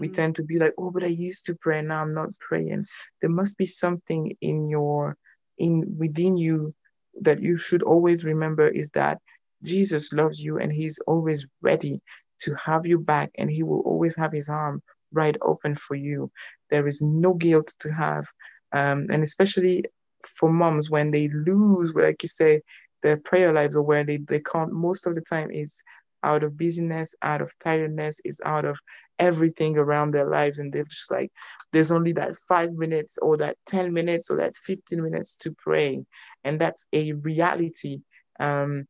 We 0.00 0.08
Mm. 0.08 0.12
tend 0.14 0.36
to 0.36 0.44
be 0.44 0.58
like, 0.58 0.74
oh, 0.78 0.90
but 0.90 1.04
I 1.04 1.08
used 1.08 1.46
to 1.46 1.54
pray, 1.54 1.80
now 1.82 2.02
I'm 2.02 2.14
not 2.14 2.38
praying. 2.40 2.86
There 3.20 3.30
must 3.30 3.56
be 3.58 3.66
something 3.66 4.36
in 4.40 4.68
your 4.68 5.16
in 5.58 5.96
within 5.98 6.36
you 6.36 6.74
that 7.22 7.40
you 7.42 7.56
should 7.56 7.82
always 7.82 8.24
remember 8.24 8.68
is 8.68 8.90
that 8.90 9.18
Jesus 9.62 10.12
loves 10.12 10.40
you 10.42 10.58
and 10.58 10.72
he's 10.72 10.98
always 11.06 11.46
ready 11.62 12.00
to 12.40 12.54
have 12.54 12.86
you 12.86 12.98
back 12.98 13.30
and 13.38 13.50
he 13.50 13.62
will 13.62 13.80
always 13.80 14.14
have 14.16 14.32
his 14.32 14.48
arm 14.48 14.82
right 15.12 15.36
open 15.42 15.74
for 15.74 15.94
you. 15.94 16.30
There 16.70 16.86
is 16.86 17.00
no 17.02 17.34
guilt 17.34 17.74
to 17.80 17.92
have. 17.92 18.26
Um, 18.72 19.06
and 19.10 19.22
especially 19.22 19.84
for 20.24 20.50
moms 20.50 20.90
when 20.90 21.10
they 21.10 21.28
lose, 21.28 21.94
like 21.94 22.22
you 22.22 22.28
say, 22.28 22.62
their 23.02 23.16
prayer 23.16 23.52
lives 23.52 23.76
or 23.76 23.82
where 23.82 24.04
they, 24.04 24.18
they 24.18 24.40
can't 24.40 24.72
most 24.72 25.06
of 25.06 25.14
the 25.14 25.20
time 25.22 25.50
is 25.50 25.82
out 26.22 26.42
of 26.42 26.56
busyness, 26.56 27.14
out 27.22 27.40
of 27.40 27.52
tiredness, 27.58 28.20
is 28.24 28.40
out 28.44 28.64
of 28.64 28.78
everything 29.18 29.76
around 29.76 30.12
their 30.12 30.28
lives. 30.28 30.58
And 30.58 30.72
they're 30.72 30.84
just 30.84 31.10
like, 31.10 31.30
there's 31.72 31.92
only 31.92 32.12
that 32.12 32.34
five 32.48 32.72
minutes 32.72 33.18
or 33.20 33.36
that 33.38 33.56
10 33.66 33.92
minutes 33.92 34.30
or 34.30 34.38
that 34.38 34.56
15 34.56 35.02
minutes 35.02 35.36
to 35.36 35.54
pray. 35.58 36.04
And 36.44 36.60
that's 36.60 36.86
a 36.92 37.12
reality. 37.12 38.00
Um, 38.40 38.86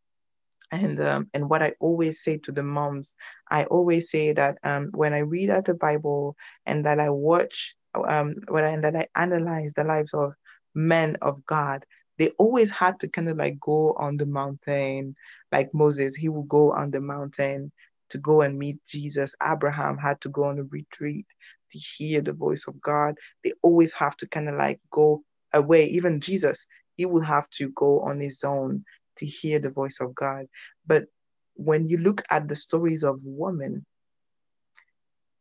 and 0.71 1.01
um, 1.01 1.31
and 1.33 1.49
what 1.49 1.63
I 1.63 1.75
always 1.81 2.23
say 2.23 2.39
to 2.39 2.53
the 2.53 2.63
moms, 2.63 3.15
I 3.51 3.65
always 3.65 4.11
say 4.11 4.33
that 4.35 4.59
um, 4.63 4.91
when 4.93 5.15
I 5.15 5.21
read 5.21 5.51
out 5.51 5.65
the 5.65 5.75
Bible 5.75 6.37
and 6.67 6.85
that 6.85 7.01
I 7.01 7.11
watch 7.11 7.75
um, 7.95 8.35
when 8.49 8.65
I, 8.65 8.71
and 8.71 8.85
that 8.85 8.97
I 8.97 9.07
analyze 9.17 9.73
the 9.73 9.85
lives 9.85 10.13
of 10.13 10.35
men 10.75 11.17
of 11.23 11.45
God, 11.47 11.85
they 12.19 12.31
always 12.39 12.71
had 12.71 13.01
to 13.01 13.09
kind 13.09 13.29
of 13.29 13.39
like 13.39 13.59
go 13.61 13.95
on 13.95 14.17
the 14.17 14.27
mountain, 14.27 15.15
like 15.53 15.73
Moses, 15.73 16.15
he 16.15 16.29
would 16.29 16.49
go 16.49 16.73
on 16.73 16.91
the 16.91 17.01
mountain 17.01 17.73
to 18.11 18.19
go 18.19 18.43
and 18.43 18.59
meet 18.59 18.79
Jesus. 18.87 19.35
Abraham 19.43 19.99
had 19.99 20.21
to 20.23 20.29
go 20.29 20.45
on 20.45 20.59
a 20.59 20.65
retreat 20.65 21.27
to 21.73 21.79
hear 21.79 22.21
the 22.21 22.33
voice 22.33 22.67
of 22.67 22.81
God. 22.81 23.17
They 23.45 23.53
always 23.63 23.93
have 23.95 24.17
to 24.19 24.29
kind 24.29 24.49
of 24.49 24.57
like 24.57 24.81
go 24.91 25.23
away. 25.53 25.87
Even 25.87 26.21
Jesus, 26.21 26.67
he 26.97 27.07
would 27.07 27.25
have 27.25 27.49
to 27.51 27.71
go 27.71 28.01
on 28.01 28.21
his 28.21 28.43
own 28.45 28.85
to 29.19 29.27
hear 29.27 29.59
the 29.59 29.71
voice 29.71 29.99
of 30.01 30.15
God. 30.15 30.47
But 30.87 31.07
when 31.55 31.87
you 31.87 31.99
look 31.99 32.23
at 32.31 32.49
the 32.49 32.57
stories 32.57 33.05
of 33.05 33.21
women, 33.25 33.85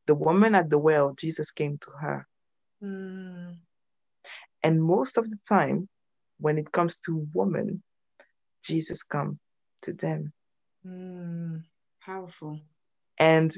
the 0.07 0.15
woman 0.15 0.55
at 0.55 0.69
the 0.69 0.79
well, 0.79 1.13
Jesus 1.17 1.51
came 1.51 1.77
to 1.79 1.91
her. 1.99 2.27
Mm. 2.83 3.57
And 4.63 4.81
most 4.81 5.17
of 5.17 5.29
the 5.29 5.37
time, 5.47 5.87
when 6.39 6.57
it 6.57 6.71
comes 6.71 6.97
to 6.99 7.27
women, 7.33 7.83
Jesus 8.63 9.03
come 9.03 9.39
to 9.83 9.93
them. 9.93 10.33
Mm, 10.85 11.63
powerful. 12.07 12.59
And 13.19 13.53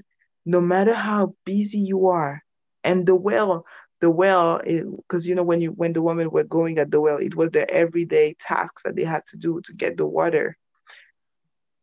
no 0.46 0.60
matter 0.60 0.94
how 0.94 1.36
busy 1.46 1.80
you 1.80 2.08
are, 2.08 2.42
and 2.84 3.06
the 3.06 3.16
well, 3.16 3.66
the 4.02 4.10
well, 4.10 4.60
because 4.66 5.28
you 5.28 5.36
know 5.36 5.44
when 5.44 5.62
you 5.62 5.72
when 5.72 5.94
the 5.94 6.02
women 6.02 6.32
were 6.32 6.44
going 6.44 6.80
at 6.80 6.92
the 6.92 7.00
well, 7.00 7.18
it 7.18 7.36
was 7.36 7.52
their 7.52 7.70
everyday 7.72 8.36
tasks 8.40 8.84
that 8.84 8.96
they 8.96 9.04
had 9.04 9.22
to 9.28 9.38
do 9.38 9.62
to 9.66 9.74
get 9.74 9.98
the 9.98 10.08
water. 10.08 10.58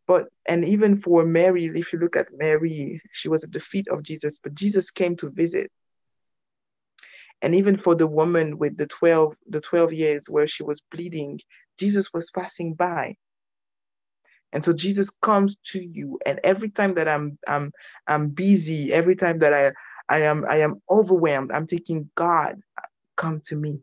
But 0.09 0.29
and 0.49 0.65
even 0.65 0.97
for 0.97 1.25
Mary, 1.25 1.67
if 1.67 1.93
you 1.93 2.01
look 2.01 2.17
at 2.17 2.29
Mary, 2.37 3.01
she 3.13 3.29
was 3.29 3.45
at 3.45 3.53
the 3.53 3.61
feet 3.61 3.89
of 3.89 4.03
Jesus, 4.03 4.39
but 4.43 4.55
Jesus 4.55 4.91
came 4.91 5.17
to 5.19 5.31
visit 5.31 5.71
and 7.43 7.55
even 7.55 7.77
for 7.77 7.95
the 7.95 8.07
woman 8.07 8.59
with 8.59 8.77
the 8.77 8.87
12 8.87 9.37
the 9.49 9.61
12 9.61 9.93
years 9.93 10.25
where 10.29 10.49
she 10.49 10.63
was 10.63 10.83
bleeding 10.91 11.39
jesus 11.79 12.13
was 12.13 12.31
passing 12.31 12.75
by 12.75 13.15
and 14.53 14.65
so 14.65 14.73
jesus 14.73 15.11
comes 15.23 15.57
to 15.65 15.81
you 15.81 16.19
and 16.27 16.41
every 16.45 16.71
time 16.71 16.95
that 16.95 17.09
i'm 17.09 17.39
i'm 17.49 17.73
i'm 18.07 18.29
busy 18.29 18.93
every 18.93 19.17
time 19.17 19.39
that 19.39 19.55
i 19.55 19.73
i 20.09 20.21
am 20.23 20.45
i 20.49 20.59
am 20.59 20.81
overwhelmed 20.91 21.53
i'm 21.53 21.67
thinking 21.67 22.09
god 22.15 22.57
come 23.17 23.41
to 23.47 23.57
me. 23.57 23.83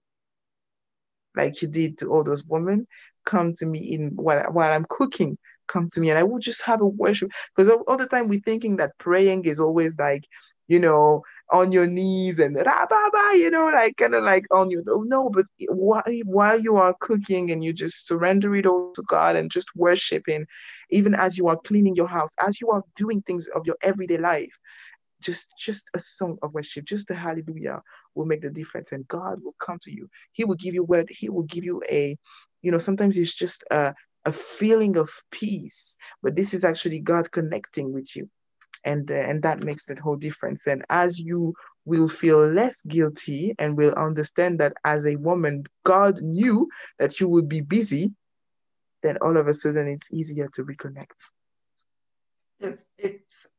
Like 1.36 1.62
you 1.62 1.67
did 1.67 1.97
to 1.99 2.12
all 2.12 2.23
those 2.23 2.45
women 2.45 2.88
come 3.26 3.54
to 3.54 3.65
me 3.65 3.80
in 3.80 4.12
while, 4.15 4.43
while 4.52 4.71
i'm 4.71 4.86
cooking. 4.89 5.38
Come 5.67 5.89
to 5.93 5.99
me. 5.99 6.10
And 6.10 6.19
i 6.19 6.23
will 6.23 6.39
just 6.39 6.62
have 6.63 6.82
a 6.82 6.88
worship 6.88 7.32
because 7.56 7.69
all, 7.69 7.84
all 7.88 7.97
the 7.97 8.08
time 8.08 8.28
we're 8.28 8.39
thinking 8.39 8.78
that 8.78 8.97
praying 8.99 9.45
is 9.45 9.60
always 9.60 9.97
like 9.97 10.26
you 10.67 10.80
know 10.80 11.23
on 11.51 11.71
your 11.71 11.88
knees 11.88 12.39
and 12.39 12.56
rah, 12.56 13.32
you 13.34 13.49
know, 13.51 13.65
like 13.65 13.97
kind 13.97 14.15
of 14.15 14.23
like 14.23 14.45
on 14.51 14.69
your 14.69 14.84
no, 14.86 15.29
but 15.29 15.45
while, 15.69 16.03
while 16.25 16.60
you 16.60 16.77
are 16.77 16.95
cooking 16.99 17.51
and 17.51 17.63
you 17.63 17.73
just 17.73 18.08
surrender 18.08 18.56
it 18.56 18.65
all 18.65 18.91
to 18.93 19.03
God 19.03 19.36
and 19.36 19.51
just 19.51 19.67
worshiping, 19.75 20.45
even 20.89 21.13
as 21.13 21.38
you 21.38 21.47
are 21.47 21.58
cleaning 21.58 21.95
your 21.95 22.08
house, 22.08 22.32
as 22.39 22.60
you 22.60 22.69
are 22.71 22.84
doing 22.95 23.21
things 23.21 23.47
of 23.47 23.65
your 23.65 23.77
everyday 23.82 24.17
life, 24.17 24.53
just 25.21 25.53
just 25.58 25.89
a 25.93 25.99
song 25.99 26.38
of 26.41 26.53
worship, 26.53 26.86
just 26.86 27.10
a 27.12 27.15
hallelujah 27.15 27.82
will 28.15 28.25
make 28.25 28.41
the 28.41 28.49
difference, 28.49 28.91
and 28.91 29.08
God 29.08 29.39
will 29.43 29.56
come 29.60 29.79
to 29.84 29.91
you. 29.91 30.10
He 30.32 30.45
will 30.45 30.56
give 30.56 30.73
you 30.73 30.84
word. 30.84 31.08
He 31.10 31.29
will 31.29 31.43
give 31.43 31.63
you 31.63 31.82
a, 31.89 32.17
you 32.62 32.71
know, 32.71 32.77
sometimes 32.77 33.17
it's 33.17 33.34
just 33.34 33.63
a 33.71 33.93
a 34.25 34.32
feeling 34.32 34.97
of 34.97 35.10
peace, 35.32 35.97
but 36.21 36.36
this 36.36 36.53
is 36.53 36.63
actually 36.63 36.99
God 36.99 37.29
connecting 37.32 37.91
with 37.91 38.15
you 38.15 38.29
and 38.85 39.09
uh, 39.09 39.15
and 39.15 39.43
that 39.43 39.63
makes 39.63 39.85
that 39.85 39.99
whole 39.99 40.17
difference. 40.17 40.67
And 40.67 40.85
as 40.89 41.19
you 41.19 41.53
will 41.85 42.07
feel 42.07 42.47
less 42.47 42.81
guilty 42.83 43.55
and 43.59 43.77
will 43.77 43.93
understand 43.93 44.59
that 44.59 44.73
as 44.85 45.05
a 45.05 45.17
woman 45.17 45.65
god 45.83 46.21
knew 46.21 46.69
that 46.97 47.19
you 47.19 47.27
would 47.27 47.49
be 47.49 47.59
busy 47.59 48.13
then 49.03 49.17
all 49.17 49.37
of 49.37 49.47
a 49.47 49.53
sudden 49.53 49.87
it's 49.87 50.11
easier 50.11 50.49
to 50.53 50.63
reconnect. 50.63 51.19
It's 52.59 52.83
it's 52.97 53.49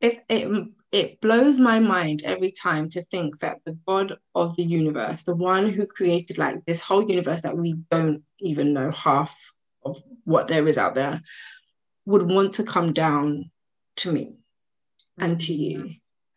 it, 0.00 0.24
it, 0.28 0.68
it 0.90 1.20
blows 1.20 1.58
my 1.58 1.78
mind 1.78 2.22
every 2.24 2.50
time 2.50 2.88
to 2.90 3.02
think 3.02 3.38
that 3.38 3.58
the 3.64 3.78
God 3.86 4.16
of 4.34 4.56
the 4.56 4.64
universe, 4.64 5.22
the 5.22 5.36
one 5.36 5.70
who 5.70 5.86
created 5.86 6.36
like 6.36 6.64
this 6.64 6.80
whole 6.80 7.08
universe 7.08 7.42
that 7.42 7.56
we 7.56 7.74
don't 7.90 8.22
even 8.40 8.72
know 8.72 8.90
half 8.90 9.34
of 9.84 9.98
what 10.24 10.48
there 10.48 10.66
is 10.66 10.78
out 10.78 10.94
there, 10.94 11.22
would 12.06 12.22
want 12.22 12.54
to 12.54 12.64
come 12.64 12.92
down 12.92 13.50
to 13.96 14.12
me 14.12 14.34
and 15.18 15.40
to 15.40 15.52
you. 15.52 15.78
Mm-hmm. 15.78 15.90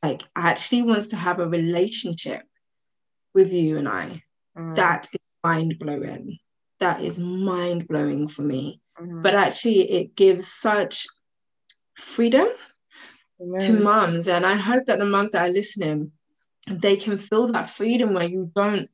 Like 0.03 0.23
actually 0.35 0.83
wants 0.83 1.07
to 1.07 1.15
have 1.15 1.39
a 1.39 1.47
relationship 1.47 2.43
with 3.33 3.51
you 3.51 3.77
and 3.77 3.87
I. 3.87 4.21
Mm. 4.57 4.75
That 4.75 5.07
is 5.11 5.19
mind 5.43 5.79
blowing. 5.79 6.37
That 6.79 7.01
is 7.01 7.17
mind 7.17 7.87
blowing 7.87 8.27
for 8.27 8.43
me. 8.43 8.81
Mm. 8.99 9.23
But 9.23 9.33
actually, 9.33 9.89
it 9.91 10.15
gives 10.15 10.47
such 10.47 11.07
freedom 11.97 12.47
Amen. 13.41 13.59
to 13.59 13.79
mums. 13.79 14.27
And 14.27 14.45
I 14.45 14.53
hope 14.53 14.85
that 14.85 14.99
the 14.99 15.05
mums 15.05 15.31
that 15.31 15.49
are 15.49 15.53
listening, 15.53 16.11
they 16.69 16.95
can 16.95 17.17
feel 17.17 17.51
that 17.51 17.69
freedom 17.69 18.13
where 18.13 18.27
you 18.27 18.51
don't 18.55 18.89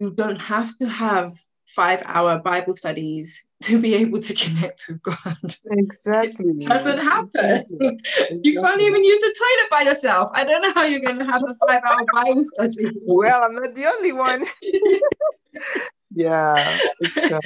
you 0.00 0.12
don't 0.12 0.40
have 0.40 0.76
to 0.78 0.88
have 0.88 1.32
five 1.66 2.02
hour 2.04 2.38
Bible 2.38 2.76
studies 2.76 3.44
to 3.60 3.80
be 3.80 3.94
able 3.94 4.20
to 4.20 4.34
connect 4.34 4.86
with 4.88 5.02
God. 5.02 5.54
Exactly. 5.70 6.46
It 6.46 6.68
doesn't 6.68 6.98
happen. 6.98 7.30
Exactly. 7.34 7.98
You 8.44 8.60
can't 8.60 8.80
even 8.80 9.04
use 9.04 9.20
the 9.20 9.34
toilet 9.38 9.70
by 9.70 9.90
yourself. 9.90 10.30
I 10.34 10.44
don't 10.44 10.62
know 10.62 10.72
how 10.72 10.84
you're 10.84 11.00
going 11.00 11.18
to 11.18 11.24
have 11.24 11.42
a 11.42 11.54
five 11.66 11.82
hour 11.84 12.06
Bible 12.12 12.44
study. 12.44 12.90
Well, 13.04 13.42
I'm 13.42 13.54
not 13.54 13.74
the 13.74 13.86
only 13.86 14.12
one. 14.12 14.44
yeah. 16.12 16.78
Um... 17.16 17.40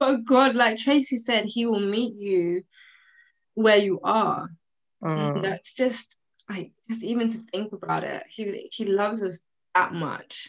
But 0.00 0.24
God, 0.24 0.56
like 0.56 0.78
Tracy 0.78 1.16
said, 1.16 1.44
He 1.44 1.66
will 1.66 1.80
meet 1.80 2.14
you 2.14 2.64
where 3.54 3.78
you 3.78 4.00
are. 4.02 4.48
Mm. 5.02 5.42
That's 5.42 5.72
just, 5.74 6.16
I 6.48 6.72
just 6.88 7.04
even 7.04 7.30
to 7.30 7.38
think 7.52 7.72
about 7.72 8.04
it. 8.04 8.24
He 8.28 8.68
He 8.72 8.84
loves 8.86 9.22
us 9.22 9.38
that 9.74 9.92
much 9.92 10.48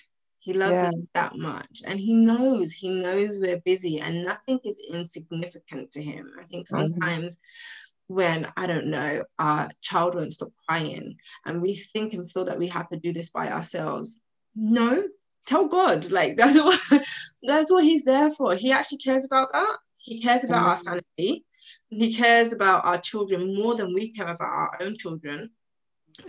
he 0.50 0.54
loves 0.54 0.78
yeah. 0.78 0.88
us 0.88 0.96
that 1.14 1.38
much. 1.38 1.84
And 1.86 2.00
he 2.00 2.12
knows, 2.12 2.72
he 2.72 2.90
knows 2.90 3.38
we're 3.38 3.60
busy 3.60 4.00
and 4.00 4.26
nothing 4.26 4.60
is 4.64 4.82
insignificant 4.90 5.92
to 5.92 6.02
him. 6.02 6.32
I 6.40 6.44
think 6.46 6.68
mm-hmm. 6.68 6.88
sometimes 6.88 7.36
mm-hmm. 7.36 8.16
when, 8.16 8.52
I 8.58 8.66
don't 8.66 8.88
know, 8.88 9.26
our 9.38 9.70
child 9.82 10.16
won't 10.16 10.34
stop 10.34 10.50
crying 10.68 11.18
and 11.46 11.62
we 11.62 11.76
think 11.76 12.16
and 12.16 12.32
feel 12.32 12.46
that 12.46 12.58
we 12.58 12.68
have 12.70 12.90
to 12.90 12.98
do 12.98 13.14
this 13.14 13.30
by 13.30 13.52
ourselves. 13.52 14.18
No, 14.56 15.04
tell 15.46 15.68
God. 15.68 16.10
Like 16.10 16.36
that's 16.38 16.58
what 16.60 17.06
that's 17.44 17.72
what 17.72 17.84
he's 17.84 18.04
there 18.04 18.32
for. 18.32 18.56
He 18.56 18.72
actually 18.72 18.98
cares 18.98 19.26
about 19.26 19.54
that. 19.54 19.78
He 19.98 20.20
cares 20.20 20.46
about 20.46 20.62
mm-hmm. 20.62 20.70
our 20.70 20.78
sanity. 20.78 21.46
He 21.90 22.16
cares 22.16 22.54
about 22.54 22.86
our 22.86 22.98
children 22.98 23.56
more 23.56 23.76
than 23.76 23.94
we 23.94 24.14
care 24.14 24.30
about 24.30 24.50
our 24.50 24.80
own 24.82 24.98
children 24.98 25.52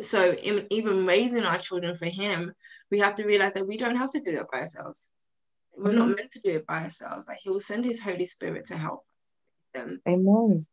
so 0.00 0.32
in, 0.32 0.66
even 0.70 1.06
raising 1.06 1.44
our 1.44 1.58
children 1.58 1.94
for 1.94 2.06
him 2.06 2.52
we 2.90 2.98
have 2.98 3.14
to 3.16 3.24
realize 3.24 3.52
that 3.54 3.66
we 3.66 3.76
don't 3.76 3.96
have 3.96 4.10
to 4.10 4.20
do 4.20 4.40
it 4.40 4.46
by 4.52 4.60
ourselves. 4.60 5.10
We're 5.76 5.92
not 5.92 6.08
mm-hmm. 6.08 6.16
meant 6.16 6.32
to 6.32 6.40
do 6.40 6.50
it 6.50 6.66
by 6.66 6.82
ourselves. 6.82 7.26
Like 7.28 7.38
he 7.42 7.50
will 7.50 7.60
send 7.60 7.84
his 7.84 8.00
holy 8.00 8.24
spirit 8.24 8.66
to 8.66 8.76
help 8.76 9.04
them. 9.72 10.00
Amen. 10.08 10.66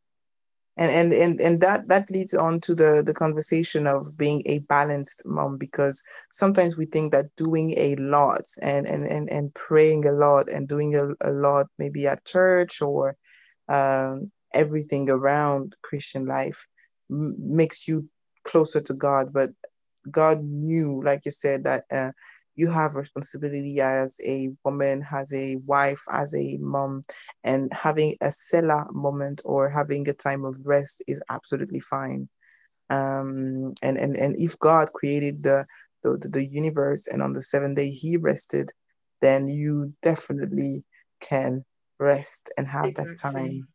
And 0.80 0.92
and 0.92 1.14
and, 1.14 1.42
and 1.42 1.62
that 1.62 1.88
that 1.88 2.12
leads 2.12 2.36
on 2.36 2.60
to 2.62 2.76
the 2.76 3.02
the 3.04 3.14
conversation 3.14 3.88
of 3.88 4.16
being 4.16 4.44
a 4.46 4.60
balanced 4.60 5.24
mom 5.26 5.58
because 5.58 6.04
sometimes 6.32 6.78
we 6.78 6.86
think 6.86 7.12
that 7.12 7.36
doing 7.36 7.74
a 7.78 7.96
lot 7.96 8.44
and 8.62 8.88
and 8.88 9.06
and, 9.06 9.28
and 9.30 9.54
praying 9.56 10.06
a 10.06 10.12
lot 10.12 10.50
and 10.50 10.68
doing 10.68 10.96
a, 10.96 11.10
a 11.22 11.32
lot 11.32 11.66
maybe 11.80 12.06
at 12.06 12.26
church 12.26 12.80
or 12.84 13.16
um, 13.70 14.32
everything 14.54 15.10
around 15.10 15.76
christian 15.82 16.26
life 16.28 16.68
m- 17.10 17.34
makes 17.40 17.88
you 17.88 18.08
closer 18.48 18.82
to 18.82 18.94
God. 18.94 19.34
But 19.34 19.52
God 20.10 20.44
knew, 20.44 21.02
like 21.04 21.26
you 21.26 21.32
said, 21.32 21.66
that 21.66 21.86
uh, 21.92 22.12
you 22.56 22.72
have 22.72 22.96
responsibility 22.96 23.80
as 23.82 24.18
a 24.26 24.50
woman, 24.64 25.06
as 25.12 25.32
a 25.34 25.58
wife, 25.58 26.02
as 26.12 26.34
a 26.34 26.58
mom, 26.60 27.04
and 27.44 27.72
having 27.72 28.16
a 28.22 28.32
Selah 28.32 28.88
moment 28.92 29.42
or 29.46 29.70
having 29.70 30.10
a 30.10 30.14
time 30.14 30.44
of 30.46 30.56
rest 30.66 31.04
is 31.08 31.22
absolutely 31.30 31.82
fine. 31.82 32.28
Um, 32.90 33.74
and 33.82 33.98
and 33.98 34.16
and 34.18 34.36
if 34.38 34.58
God 34.60 34.92
created 34.94 35.44
the, 35.44 35.66
the 36.04 36.18
the 36.18 36.46
universe 36.46 37.08
and 37.08 37.22
on 37.22 37.34
the 37.34 37.42
seventh 37.42 37.76
day 37.76 37.92
He 37.92 38.18
rested, 38.18 38.72
then 39.22 39.48
you 39.48 39.94
definitely 40.02 40.84
can 41.20 41.64
rest 42.00 42.50
and 42.58 42.68
have 42.68 42.86
exactly. 42.86 43.14
that 43.14 43.20
time. 43.20 43.68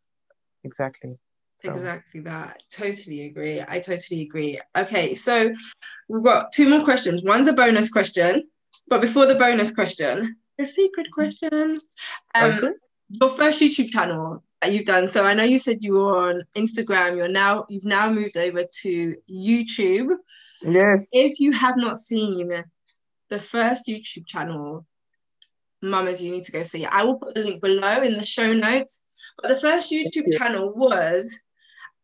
Exactly. 0.65 1.19
So. 1.63 1.73
Exactly 1.73 2.21
that. 2.23 2.63
Totally 2.71 3.23
agree. 3.23 3.63
I 3.67 3.79
totally 3.79 4.23
agree. 4.23 4.61
Okay, 4.77 5.15
so 5.15 5.53
we've 6.09 6.23
got 6.25 6.51
two 6.53 6.69
more 6.69 6.83
questions. 6.83 7.23
One's 7.23 7.47
a 7.47 7.53
bonus 7.53 7.89
question, 7.89 8.49
but 8.89 9.01
before 9.01 9.27
the 9.27 9.37
bonus 9.37 9.73
question, 9.73 10.37
the 10.59 10.67
secret 10.67 11.07
question. 11.13 11.81
Um, 12.35 12.51
Okay. 12.53 12.73
your 13.11 13.29
first 13.31 13.61
YouTube 13.61 13.91
channel 13.91 14.43
that 14.61 14.73
you've 14.73 14.87
done. 14.87 15.09
So 15.09 15.25
I 15.25 15.35
know 15.35 15.45
you 15.45 15.59
said 15.59 15.85
you 15.85 15.95
were 15.95 16.31
on 16.31 16.43
Instagram. 16.57 17.17
You're 17.17 17.29
now 17.29 17.65
you've 17.69 17.85
now 17.85 18.11
moved 18.11 18.37
over 18.37 18.65
to 18.83 19.17
YouTube. 19.31 20.17
Yes. 20.63 21.09
If 21.13 21.39
you 21.39 21.53
have 21.53 21.77
not 21.77 21.97
seen 21.99 22.65
the 23.29 23.39
first 23.39 23.87
YouTube 23.87 24.27
channel, 24.27 24.85
Mamas, 25.81 26.23
you 26.23 26.31
need 26.31 26.45
to 26.45 26.53
go 26.53 26.63
see. 26.63 26.85
it. 26.85 26.91
I 26.93 27.05
will 27.05 27.17
put 27.17 27.35
the 27.35 27.43
link 27.45 27.61
below 27.63 28.03
in 28.03 28.17
the 28.17 28.27
show 28.27 28.53
notes. 28.53 29.03
But 29.41 29.49
the 29.49 29.61
first 29.61 29.91
YouTube 29.91 30.37
channel 30.37 30.73
was 30.75 31.33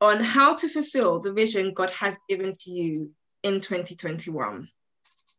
on 0.01 0.23
how 0.23 0.55
to 0.55 0.69
fulfill 0.69 1.21
the 1.21 1.33
vision 1.33 1.75
God 1.75 1.91
has 1.91 2.19
given 2.29 2.57
to 2.61 2.71
you 2.71 3.11
in 3.43 3.61
2021. 3.61 4.69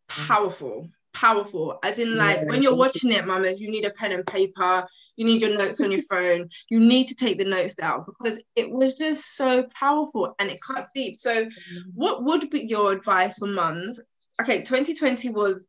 Powerful, 0.08 0.90
powerful. 1.14 1.80
As 1.84 2.00
in, 2.00 2.18
like 2.18 2.38
Yeah, 2.38 2.46
when 2.46 2.62
you're 2.62 2.76
watching 2.76 3.12
it, 3.12 3.26
mamas, 3.26 3.62
you 3.62 3.70
need 3.72 3.86
a 3.86 3.92
pen 3.92 4.12
and 4.12 4.26
paper, 4.26 4.86
you 5.16 5.26
need 5.26 5.42
your 5.42 5.58
notes 5.58 5.82
on 5.82 5.92
your 5.92 6.02
phone, 6.02 6.50
you 6.70 6.80
need 6.80 7.08
to 7.08 7.16
take 7.16 7.38
the 7.38 7.46
notes 7.46 7.76
down 7.76 8.06
because 8.06 8.42
it 8.56 8.70
was 8.70 8.98
just 8.98 9.36
so 9.36 9.64
powerful 9.74 10.36
and 10.40 10.50
it 10.50 10.62
cut 10.62 10.90
deep. 10.96 11.20
So, 11.20 11.48
what 11.94 12.24
would 12.24 12.50
be 12.50 12.62
your 12.62 12.92
advice 12.92 13.38
for 13.38 13.48
mums? 13.48 14.00
Okay, 14.42 14.62
2020 14.62 15.30
was 15.30 15.68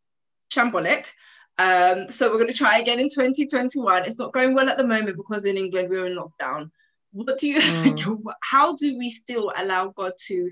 shambolic. 0.53 1.07
Um, 1.59 2.11
so 2.11 2.31
we're 2.31 2.39
going 2.39 2.47
to 2.47 2.55
try 2.55 2.79
again 2.79 2.99
in 3.01 3.09
2021. 3.11 4.05
It's 4.05 4.19
not 4.19 4.33
going 4.33 4.55
well 4.55 4.71
at 4.71 4.79
the 4.79 4.87
moment 4.87 5.19
because 5.19 5.45
in 5.45 5.59
England 5.59 5.91
we're 5.91 6.07
in 6.07 6.17
lockdown. 6.17 6.71
What 7.13 7.39
do 7.39 7.49
you? 7.49 7.61
Mm. 7.61 8.23
how 8.43 8.77
do 8.77 8.97
we 8.97 9.11
still 9.11 9.53
allow 9.57 9.89
God 9.89 10.13
to 10.27 10.51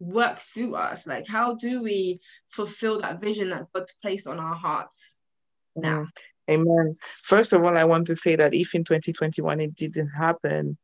work 0.00 0.38
through 0.38 0.74
us? 0.74 1.06
Like, 1.06 1.26
how 1.26 1.54
do 1.54 1.82
we 1.82 2.20
fulfill 2.48 3.00
that 3.00 3.20
vision 3.20 3.50
that 3.50 3.66
God's 3.72 3.96
placed 4.02 4.26
on 4.26 4.38
our 4.38 4.54
hearts 4.54 5.16
now? 5.76 6.00
Mm. 6.00 6.08
Amen. 6.50 6.96
First 7.22 7.52
of 7.52 7.62
all, 7.62 7.76
I 7.76 7.84
want 7.84 8.06
to 8.06 8.16
say 8.16 8.36
that 8.36 8.54
if 8.54 8.74
in 8.74 8.82
2021 8.82 9.60
it 9.60 9.74
didn't 9.76 10.08
happen, 10.08 10.78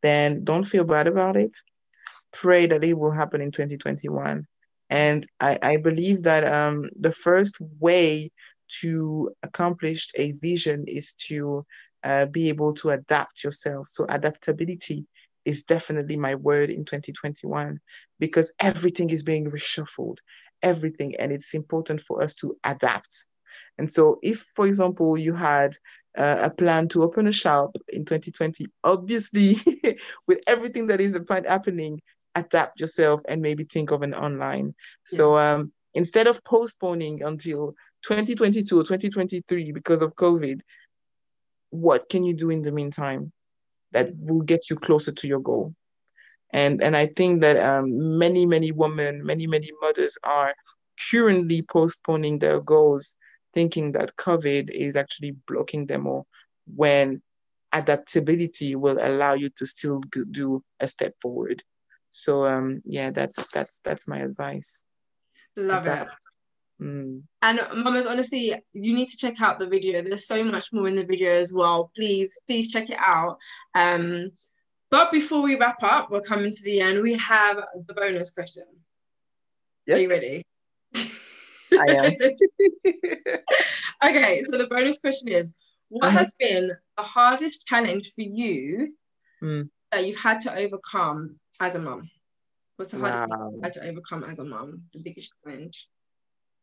then 0.00 0.44
don't 0.44 0.64
feel 0.64 0.84
bad 0.84 1.08
about 1.08 1.36
it. 1.36 1.50
Pray 2.32 2.66
that 2.66 2.84
it 2.84 2.96
will 2.96 3.10
happen 3.10 3.40
in 3.40 3.50
2021. 3.50 4.46
And 4.90 5.26
I, 5.40 5.58
I 5.60 5.76
believe 5.78 6.22
that 6.22 6.46
um, 6.46 6.88
the 6.94 7.12
first 7.12 7.56
way 7.80 8.30
to 8.80 9.32
accomplish 9.42 10.10
a 10.14 10.32
vision 10.32 10.84
is 10.86 11.14
to 11.26 11.64
uh, 12.08 12.24
be 12.24 12.48
able 12.48 12.72
to 12.72 12.88
adapt 12.88 13.44
yourself. 13.44 13.88
So, 13.92 14.06
adaptability 14.08 15.06
is 15.44 15.64
definitely 15.64 16.16
my 16.16 16.34
word 16.36 16.70
in 16.70 16.86
2021 16.86 17.78
because 18.18 18.50
everything 18.58 19.10
is 19.10 19.22
being 19.22 19.50
reshuffled, 19.50 20.18
everything. 20.62 21.16
And 21.16 21.30
it's 21.30 21.52
important 21.52 22.00
for 22.00 22.22
us 22.22 22.34
to 22.36 22.56
adapt. 22.64 23.26
And 23.76 23.90
so, 23.90 24.18
if, 24.22 24.46
for 24.54 24.66
example, 24.66 25.18
you 25.18 25.34
had 25.34 25.74
uh, 26.16 26.38
a 26.40 26.50
plan 26.50 26.88
to 26.88 27.02
open 27.02 27.26
a 27.26 27.32
shop 27.32 27.76
in 27.88 28.06
2020, 28.06 28.66
obviously, 28.82 29.58
with 30.26 30.40
everything 30.46 30.86
that 30.86 31.02
is 31.02 31.18
happening, 31.46 32.00
adapt 32.34 32.80
yourself 32.80 33.20
and 33.28 33.42
maybe 33.42 33.64
think 33.64 33.90
of 33.90 34.00
an 34.00 34.14
online. 34.14 34.74
So, 35.04 35.36
um, 35.36 35.72
instead 35.92 36.26
of 36.26 36.42
postponing 36.44 37.22
until 37.22 37.74
2022 38.04 38.80
or 38.80 38.84
2023 38.84 39.72
because 39.72 40.00
of 40.00 40.16
COVID, 40.16 40.60
what 41.70 42.08
can 42.08 42.24
you 42.24 42.34
do 42.34 42.50
in 42.50 42.62
the 42.62 42.72
meantime 42.72 43.32
that 43.92 44.10
will 44.16 44.42
get 44.42 44.70
you 44.70 44.76
closer 44.76 45.12
to 45.12 45.28
your 45.28 45.40
goal? 45.40 45.74
And 46.52 46.82
and 46.82 46.96
I 46.96 47.06
think 47.06 47.42
that 47.42 47.56
um, 47.56 48.18
many 48.18 48.46
many 48.46 48.72
women, 48.72 49.24
many 49.24 49.46
many 49.46 49.70
mothers 49.82 50.16
are 50.24 50.54
currently 51.10 51.62
postponing 51.62 52.38
their 52.38 52.60
goals 52.60 53.16
thinking 53.54 53.92
that 53.92 54.16
COVID 54.16 54.70
is 54.70 54.96
actually 54.96 55.36
blocking 55.46 55.86
them 55.86 56.06
all 56.06 56.26
when 56.74 57.22
adaptability 57.72 58.74
will 58.76 58.98
allow 59.00 59.34
you 59.34 59.50
to 59.50 59.66
still 59.66 60.00
do 60.30 60.62
a 60.80 60.88
step 60.88 61.14
forward. 61.20 61.62
So 62.10 62.46
um 62.46 62.82
yeah, 62.84 63.10
that's 63.10 63.46
that's 63.52 63.80
that's 63.84 64.08
my 64.08 64.18
advice. 64.18 64.82
Love 65.56 65.86
it. 65.86 66.08
Mm. 66.80 67.22
And 67.42 67.60
mamas, 67.74 68.06
honestly, 68.06 68.54
you 68.72 68.94
need 68.94 69.08
to 69.08 69.16
check 69.16 69.40
out 69.40 69.58
the 69.58 69.66
video. 69.66 70.00
There's 70.02 70.26
so 70.26 70.44
much 70.44 70.72
more 70.72 70.88
in 70.88 70.96
the 70.96 71.04
video 71.04 71.32
as 71.32 71.52
well. 71.52 71.90
Please, 71.96 72.38
please 72.46 72.70
check 72.70 72.88
it 72.90 72.98
out. 72.98 73.38
Um, 73.74 74.30
but 74.90 75.10
before 75.12 75.42
we 75.42 75.56
wrap 75.56 75.82
up, 75.82 76.10
we're 76.10 76.20
coming 76.20 76.50
to 76.50 76.62
the 76.62 76.80
end. 76.80 77.02
We 77.02 77.14
have 77.14 77.58
the 77.86 77.94
bonus 77.94 78.30
question. 78.30 78.64
Are 79.90 79.98
you 79.98 80.08
ready? 80.08 80.42
I 81.72 81.84
am. 81.88 82.12
okay, 84.04 84.42
so 84.44 84.56
the 84.56 84.66
bonus 84.70 84.98
question 85.00 85.28
is 85.28 85.52
what 85.88 86.06
Uh-huh. 86.08 86.18
has 86.18 86.34
been 86.38 86.72
the 86.96 87.02
hardest 87.02 87.66
challenge 87.66 88.12
for 88.14 88.22
you 88.22 88.94
Mm. 89.42 89.70
that 89.92 90.04
you've 90.06 90.16
had 90.16 90.40
to 90.42 90.54
overcome 90.54 91.38
as 91.60 91.74
a 91.74 91.78
mum? 91.78 92.10
What's 92.76 92.92
the 92.92 92.98
hardest 92.98 93.24
thing 93.24 93.50
you've 93.52 93.62
had 93.62 93.72
to 93.74 93.84
overcome 93.88 94.24
as 94.24 94.38
a 94.38 94.44
mum? 94.44 94.82
The 94.92 95.00
biggest 95.00 95.32
challenge? 95.44 95.88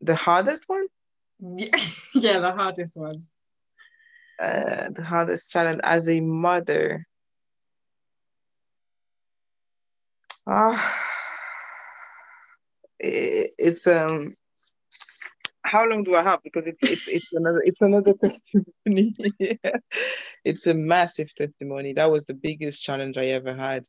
The 0.01 0.15
hardest 0.15 0.65
one? 0.67 0.85
Yeah, 1.39 1.77
yeah, 2.13 2.39
the 2.39 2.51
hardest 2.51 2.97
one. 2.97 3.27
Uh, 4.39 4.89
the 4.89 5.03
hardest 5.03 5.51
challenge 5.51 5.79
as 5.83 6.09
a 6.09 6.19
mother. 6.21 7.05
Ah, 10.47 11.03
i- 13.03 13.49
it's 13.57 13.87
um. 13.87 14.35
How 15.63 15.87
long 15.87 16.03
do 16.03 16.15
I 16.15 16.21
have? 16.21 16.43
Because 16.43 16.65
it's 16.67 16.77
it's 16.83 17.07
it's 17.07 17.33
another 17.33 17.61
it's 17.65 17.81
another 17.81 18.13
testimony. 18.21 19.15
It's 20.45 20.67
a 20.67 20.75
massive 20.75 21.33
testimony. 21.33 21.93
That 21.93 22.11
was 22.11 22.25
the 22.25 22.35
biggest 22.35 22.83
challenge 22.83 23.17
I 23.17 23.27
ever 23.27 23.55
had, 23.55 23.85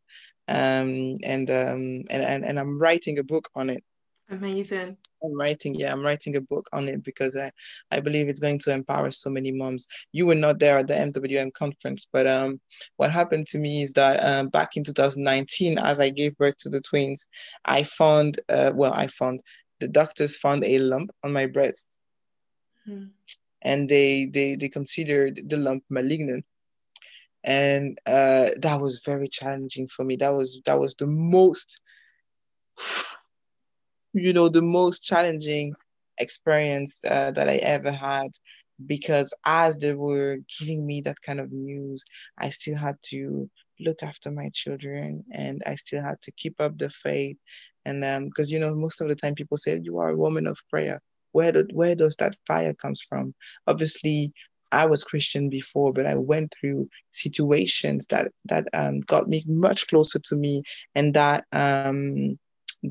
um, 0.48 1.18
and 1.22 1.50
um, 1.50 2.04
and 2.08 2.22
and 2.22 2.44
and 2.46 2.58
I'm 2.58 2.78
writing 2.78 3.18
a 3.18 3.22
book 3.24 3.50
on 3.54 3.68
it. 3.68 3.84
Amazing. 4.30 4.96
I'm 5.24 5.34
writing, 5.38 5.74
yeah, 5.74 5.92
I'm 5.92 6.02
writing 6.02 6.36
a 6.36 6.40
book 6.40 6.68
on 6.72 6.88
it 6.88 7.02
because 7.02 7.36
I, 7.36 7.50
I 7.90 8.00
believe 8.00 8.28
it's 8.28 8.40
going 8.40 8.58
to 8.60 8.72
empower 8.72 9.10
so 9.10 9.30
many 9.30 9.52
moms. 9.52 9.86
You 10.12 10.26
were 10.26 10.34
not 10.34 10.58
there 10.58 10.78
at 10.78 10.88
the 10.88 10.94
MWM 10.94 11.52
conference, 11.52 12.06
but 12.12 12.26
um, 12.26 12.60
what 12.96 13.10
happened 13.10 13.46
to 13.48 13.58
me 13.58 13.82
is 13.82 13.92
that 13.94 14.18
um, 14.24 14.48
back 14.48 14.76
in 14.76 14.84
2019, 14.84 15.78
as 15.78 16.00
I 16.00 16.10
gave 16.10 16.36
birth 16.36 16.56
to 16.58 16.68
the 16.68 16.80
twins, 16.80 17.26
I 17.64 17.84
found, 17.84 18.40
uh, 18.48 18.72
well, 18.74 18.92
I 18.92 19.06
found 19.08 19.40
the 19.80 19.88
doctors 19.88 20.38
found 20.38 20.64
a 20.64 20.78
lump 20.78 21.10
on 21.22 21.32
my 21.32 21.46
breast, 21.46 21.86
Hmm. 22.84 23.06
and 23.62 23.88
they 23.88 24.26
they 24.26 24.56
they 24.56 24.68
considered 24.68 25.40
the 25.48 25.56
lump 25.56 25.84
malignant, 25.90 26.44
and 27.44 27.98
uh, 28.06 28.50
that 28.60 28.80
was 28.80 29.02
very 29.04 29.28
challenging 29.28 29.88
for 29.88 30.04
me. 30.04 30.16
That 30.16 30.30
was 30.30 30.60
that 30.66 30.78
was 30.78 30.94
the 30.96 31.06
most 31.06 31.80
you 34.16 34.32
know, 34.32 34.48
the 34.48 34.62
most 34.62 35.04
challenging 35.04 35.74
experience 36.18 37.04
uh, 37.06 37.30
that 37.32 37.48
I 37.48 37.56
ever 37.56 37.90
had 37.92 38.30
because 38.86 39.32
as 39.44 39.78
they 39.78 39.94
were 39.94 40.38
giving 40.58 40.86
me 40.86 41.00
that 41.02 41.20
kind 41.22 41.40
of 41.40 41.52
news, 41.52 42.04
I 42.38 42.50
still 42.50 42.76
had 42.76 42.96
to 43.10 43.48
look 43.80 44.02
after 44.02 44.30
my 44.30 44.50
children 44.52 45.24
and 45.32 45.62
I 45.66 45.76
still 45.76 46.02
had 46.02 46.20
to 46.22 46.32
keep 46.32 46.60
up 46.60 46.78
the 46.78 46.90
faith. 46.90 47.36
And 47.84 48.04
um, 48.04 48.26
because 48.26 48.50
you 48.50 48.58
know, 48.58 48.74
most 48.74 49.00
of 49.00 49.08
the 49.08 49.14
time 49.14 49.34
people 49.34 49.56
say 49.56 49.78
you 49.82 49.98
are 49.98 50.10
a 50.10 50.16
woman 50.16 50.46
of 50.46 50.58
prayer. 50.70 51.00
Where 51.32 51.52
do, 51.52 51.66
where 51.72 51.94
does 51.94 52.16
that 52.16 52.36
fire 52.46 52.72
comes 52.72 53.02
from? 53.02 53.34
Obviously, 53.66 54.32
I 54.72 54.86
was 54.86 55.04
Christian 55.04 55.48
before, 55.48 55.92
but 55.92 56.06
I 56.06 56.14
went 56.16 56.54
through 56.58 56.88
situations 57.10 58.06
that 58.08 58.32
that 58.46 58.66
um, 58.72 59.00
got 59.00 59.28
me 59.28 59.44
much 59.46 59.86
closer 59.86 60.18
to 60.18 60.36
me, 60.36 60.62
and 60.94 61.14
that 61.14 61.44
um, 61.52 62.38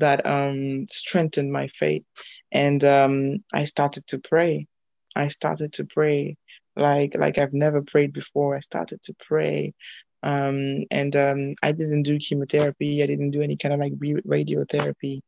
that 0.00 0.26
um, 0.26 0.86
strengthened 0.90 1.52
my 1.52 1.68
faith. 1.68 2.04
And 2.52 2.82
um, 2.84 3.44
I 3.52 3.64
started 3.64 4.06
to 4.08 4.18
pray. 4.18 4.66
I 5.14 5.28
started 5.28 5.72
to 5.74 5.84
pray 5.84 6.36
like 6.76 7.16
like 7.16 7.38
I've 7.38 7.54
never 7.54 7.82
prayed 7.82 8.12
before. 8.12 8.54
I 8.54 8.60
started 8.60 9.02
to 9.04 9.14
pray. 9.26 9.74
Um, 10.22 10.84
and 10.90 11.14
um, 11.14 11.54
I 11.62 11.72
didn't 11.72 12.02
do 12.02 12.18
chemotherapy. 12.18 13.02
I 13.02 13.06
didn't 13.06 13.30
do 13.30 13.42
any 13.42 13.56
kind 13.56 13.74
of 13.74 13.80
like 13.80 13.92
radiotherapy. 13.94 15.20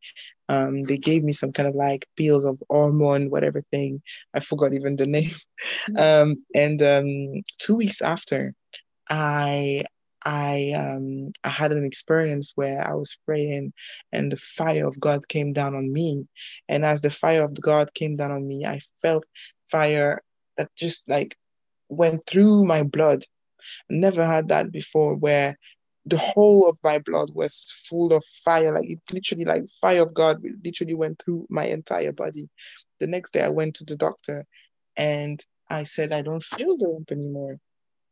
Um, 0.48 0.82
they 0.84 0.96
gave 0.96 1.24
me 1.24 1.32
some 1.32 1.52
kind 1.52 1.68
of 1.68 1.74
like 1.74 2.06
pills 2.16 2.44
of 2.44 2.60
hormone, 2.70 3.30
whatever 3.30 3.60
thing. 3.70 4.02
I 4.34 4.40
forgot 4.40 4.74
even 4.74 4.96
the 4.96 5.06
name. 5.18 5.34
Um, 5.96 6.44
and 6.54 6.80
um, 6.82 7.42
two 7.58 7.76
weeks 7.76 8.00
after, 8.00 8.54
I 9.08 9.84
I 10.24 10.72
um 10.76 11.32
I 11.44 11.48
had 11.48 11.72
an 11.72 11.84
experience 11.84 12.52
where 12.54 12.86
I 12.86 12.94
was 12.94 13.18
praying 13.24 13.72
and 14.12 14.32
the 14.32 14.36
fire 14.36 14.86
of 14.86 14.98
God 15.00 15.28
came 15.28 15.52
down 15.52 15.74
on 15.74 15.92
me. 15.92 16.26
And 16.68 16.84
as 16.84 17.00
the 17.00 17.10
fire 17.10 17.44
of 17.44 17.60
God 17.60 17.94
came 17.94 18.16
down 18.16 18.32
on 18.32 18.46
me, 18.46 18.64
I 18.66 18.80
felt 19.00 19.24
fire 19.70 20.20
that 20.56 20.70
just 20.76 21.08
like 21.08 21.36
went 21.88 22.26
through 22.26 22.64
my 22.64 22.82
blood. 22.82 23.24
Never 23.90 24.24
had 24.24 24.48
that 24.48 24.72
before 24.72 25.14
where 25.16 25.56
the 26.06 26.18
whole 26.18 26.68
of 26.68 26.78
my 26.82 26.98
blood 26.98 27.30
was 27.34 27.72
full 27.88 28.12
of 28.12 28.24
fire. 28.24 28.72
Like 28.74 28.90
it 28.90 29.00
literally, 29.12 29.44
like 29.44 29.64
fire 29.80 30.02
of 30.02 30.14
God 30.14 30.42
literally 30.64 30.94
went 30.94 31.22
through 31.22 31.46
my 31.50 31.66
entire 31.66 32.12
body. 32.12 32.48
The 32.98 33.06
next 33.06 33.32
day 33.32 33.42
I 33.42 33.50
went 33.50 33.76
to 33.76 33.84
the 33.84 33.96
doctor 33.96 34.46
and 34.96 35.44
I 35.70 35.84
said, 35.84 36.12
I 36.12 36.22
don't 36.22 36.42
feel 36.42 36.76
the 36.78 36.88
lump 36.88 37.12
anymore. 37.12 37.58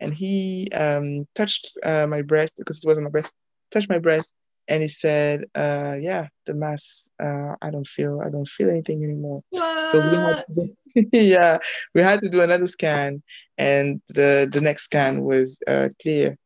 And 0.00 0.12
he 0.12 0.68
um, 0.72 1.26
touched 1.34 1.76
uh, 1.82 2.06
my 2.06 2.22
breast 2.22 2.56
because 2.58 2.78
it 2.82 2.86
was 2.86 2.98
on 2.98 3.04
my 3.04 3.10
breast, 3.10 3.32
touched 3.70 3.88
my 3.88 3.98
breast 3.98 4.30
and 4.68 4.82
he 4.82 4.88
said, 4.88 5.44
uh, 5.54 5.96
"Yeah, 5.98 6.28
the 6.46 6.54
mass. 6.54 7.08
Uh, 7.22 7.54
I 7.62 7.70
don't 7.70 7.86
feel. 7.86 8.20
I 8.20 8.30
don't 8.30 8.48
feel 8.48 8.70
anything 8.70 9.04
anymore." 9.04 9.42
What? 9.50 9.86
So 9.88 10.00
we 10.00 10.16
had, 10.16 10.44
to, 10.54 11.08
yeah, 11.12 11.58
we 11.94 12.02
had 12.02 12.20
to 12.20 12.28
do 12.28 12.42
another 12.42 12.66
scan, 12.66 13.22
and 13.58 14.00
the 14.08 14.48
the 14.50 14.60
next 14.60 14.84
scan 14.84 15.22
was 15.22 15.60
uh, 15.66 15.90
clear. 16.02 16.36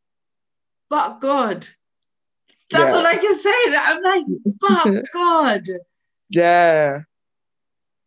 But 0.89 1.21
God, 1.21 1.67
that's 2.71 2.93
Yeah. 2.93 2.97
all 2.97 3.07
I 3.07 3.17
can 3.17 3.37
say. 3.39 3.71
That 3.71 3.97
I'm 3.97 4.03
like, 4.03 4.27
but 4.61 5.05
God. 5.15 5.69
Yeah, 6.29 7.01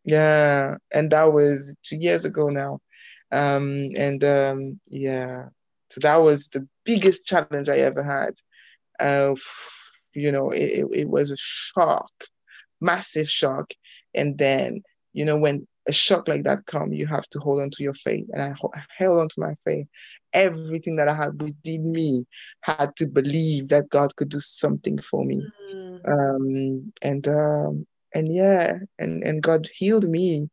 yeah, 0.06 0.76
and 0.94 1.12
that 1.12 1.34
was 1.34 1.76
two 1.84 1.98
years 1.98 2.24
ago 2.26 2.50
now, 2.50 2.80
um, 3.34 3.90
and 3.98 4.24
um, 4.24 4.80
yeah, 4.88 5.48
so 5.90 6.00
that 6.02 6.18
was 6.18 6.48
the 6.48 6.68
biggest 6.86 7.26
challenge 7.26 7.70
I 7.70 7.78
ever 7.78 8.04
had. 8.04 8.36
Uh, 9.00 9.36
you 10.14 10.32
know, 10.32 10.52
it, 10.52 10.86
it, 10.94 11.10
was 11.10 11.32
a 11.32 11.38
shock, 11.38 12.12
massive 12.82 13.30
shock, 13.30 13.74
and 14.14 14.38
then 14.38 14.84
you 15.14 15.26
know 15.26 15.38
when 15.38 15.68
a 15.88 15.94
shock 15.94 16.28
like 16.28 16.44
that 16.44 16.66
come, 16.66 16.94
you 16.94 17.08
have 17.08 17.28
to 17.30 17.40
hold 17.40 17.62
on 17.62 17.70
to 17.72 17.84
your 17.84 17.94
faith, 17.96 18.28
and 18.34 18.42
I 18.42 18.54
held 18.98 19.20
on 19.20 19.30
to 19.30 19.40
my 19.40 19.54
faith. 19.66 19.88
Everything 20.34 20.96
that 20.98 21.08
I 21.08 21.16
had 21.16 21.42
within 21.42 21.92
me 21.92 22.26
had 22.62 22.96
to 22.98 23.08
believe 23.08 23.70
that 23.70 23.90
God 23.90 24.16
could 24.16 24.30
do 24.30 24.40
something 24.40 25.00
for 25.00 25.26
me 25.26 25.44
Mm. 25.74 26.02
um 26.08 26.86
and 27.02 27.28
um 27.28 27.86
and 28.14 28.34
yeah 28.34 28.80
and 29.00 29.24
and 29.24 29.42
god 29.42 29.70
healed 29.74 30.08
me 30.10 30.50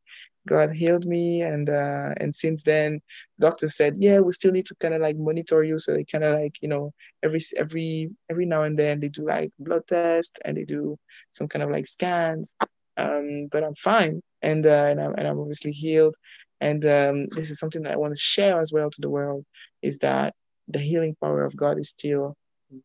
god 0.48 0.70
healed 0.72 1.05
me 1.05 1.42
and 1.42 1.68
uh 1.68 2.12
and 2.16 2.35
since 2.35 2.62
then 2.62 3.00
doctor 3.38 3.68
said 3.68 3.96
yeah 3.98 4.18
we 4.18 4.33
still 4.33 4.53
need 4.53 4.66
to 4.66 4.74
kind 4.76 4.94
of 4.94 5.00
like 5.00 5.16
monitor 5.16 5.62
you. 5.62 5.79
So 5.79 5.94
they 5.94 6.05
kind 6.05 6.24
of 6.24 6.38
like 6.38 6.57
you 6.62 6.68
know 6.68 6.92
every 7.22 7.40
every 7.57 8.11
every 8.31 8.46
now 8.46 8.62
and 8.62 8.79
then 8.79 9.00
they 9.00 9.09
do 9.09 9.26
like 9.26 9.50
blood 9.59 9.87
test 9.87 10.38
and 10.44 10.57
they 10.57 10.64
do 10.64 10.98
some 11.31 11.48
kind 11.48 11.62
of 11.62 11.70
like 11.70 11.87
scans 11.87 12.55
um 12.96 13.48
but 13.50 13.64
i'm 13.64 13.74
fine. 13.74 14.22
And 14.42 14.64
uh 14.66 14.87
and 14.90 15.00
i'm, 15.00 15.14
and 15.14 15.26
I'm 15.26 15.38
obviously 15.38 15.72
healed. 15.72 16.16
And 16.61 16.85
um 16.85 17.26
this 17.29 17.50
is 17.50 17.59
something 17.59 17.83
that 17.83 17.92
i 17.92 17.96
want 17.96 18.12
to 18.14 18.18
share 18.18 18.59
as 18.61 18.72
well 18.72 18.90
to 18.90 19.00
the 19.00 19.11
world 19.11 19.44
is 19.83 19.98
that 19.98 20.35
the 20.68 20.79
healing 20.79 21.16
power 21.20 21.44
of 21.44 21.57
god 21.57 21.81
is 21.81 21.90
still 21.90 22.37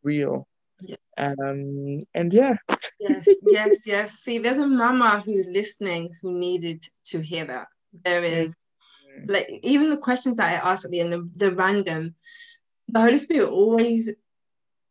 real 0.03 0.47
Yes. 0.81 0.99
um 1.17 2.03
and 2.13 2.33
yeah 2.33 2.55
Yes, 2.99 3.27
yes, 3.41 3.81
yes. 3.85 4.13
See, 4.13 4.38
there's 4.39 4.57
a 4.57 4.67
mama 4.67 5.21
who's 5.25 5.47
listening 5.47 6.11
who 6.21 6.38
needed 6.38 6.83
to 7.05 7.21
hear 7.21 7.45
that. 7.45 7.67
There 8.03 8.23
is, 8.23 8.55
like, 9.27 9.47
even 9.63 9.89
the 9.89 9.97
questions 9.97 10.38
that 10.38 10.51
I 10.51 10.71
asked 10.71 10.85
at 10.85 10.91
the 10.91 11.01
end, 11.01 11.13
the, 11.13 11.27
the 11.38 11.55
random, 11.55 12.15
the 12.88 13.01
Holy 13.01 13.17
Spirit 13.17 13.49
always 13.49 14.11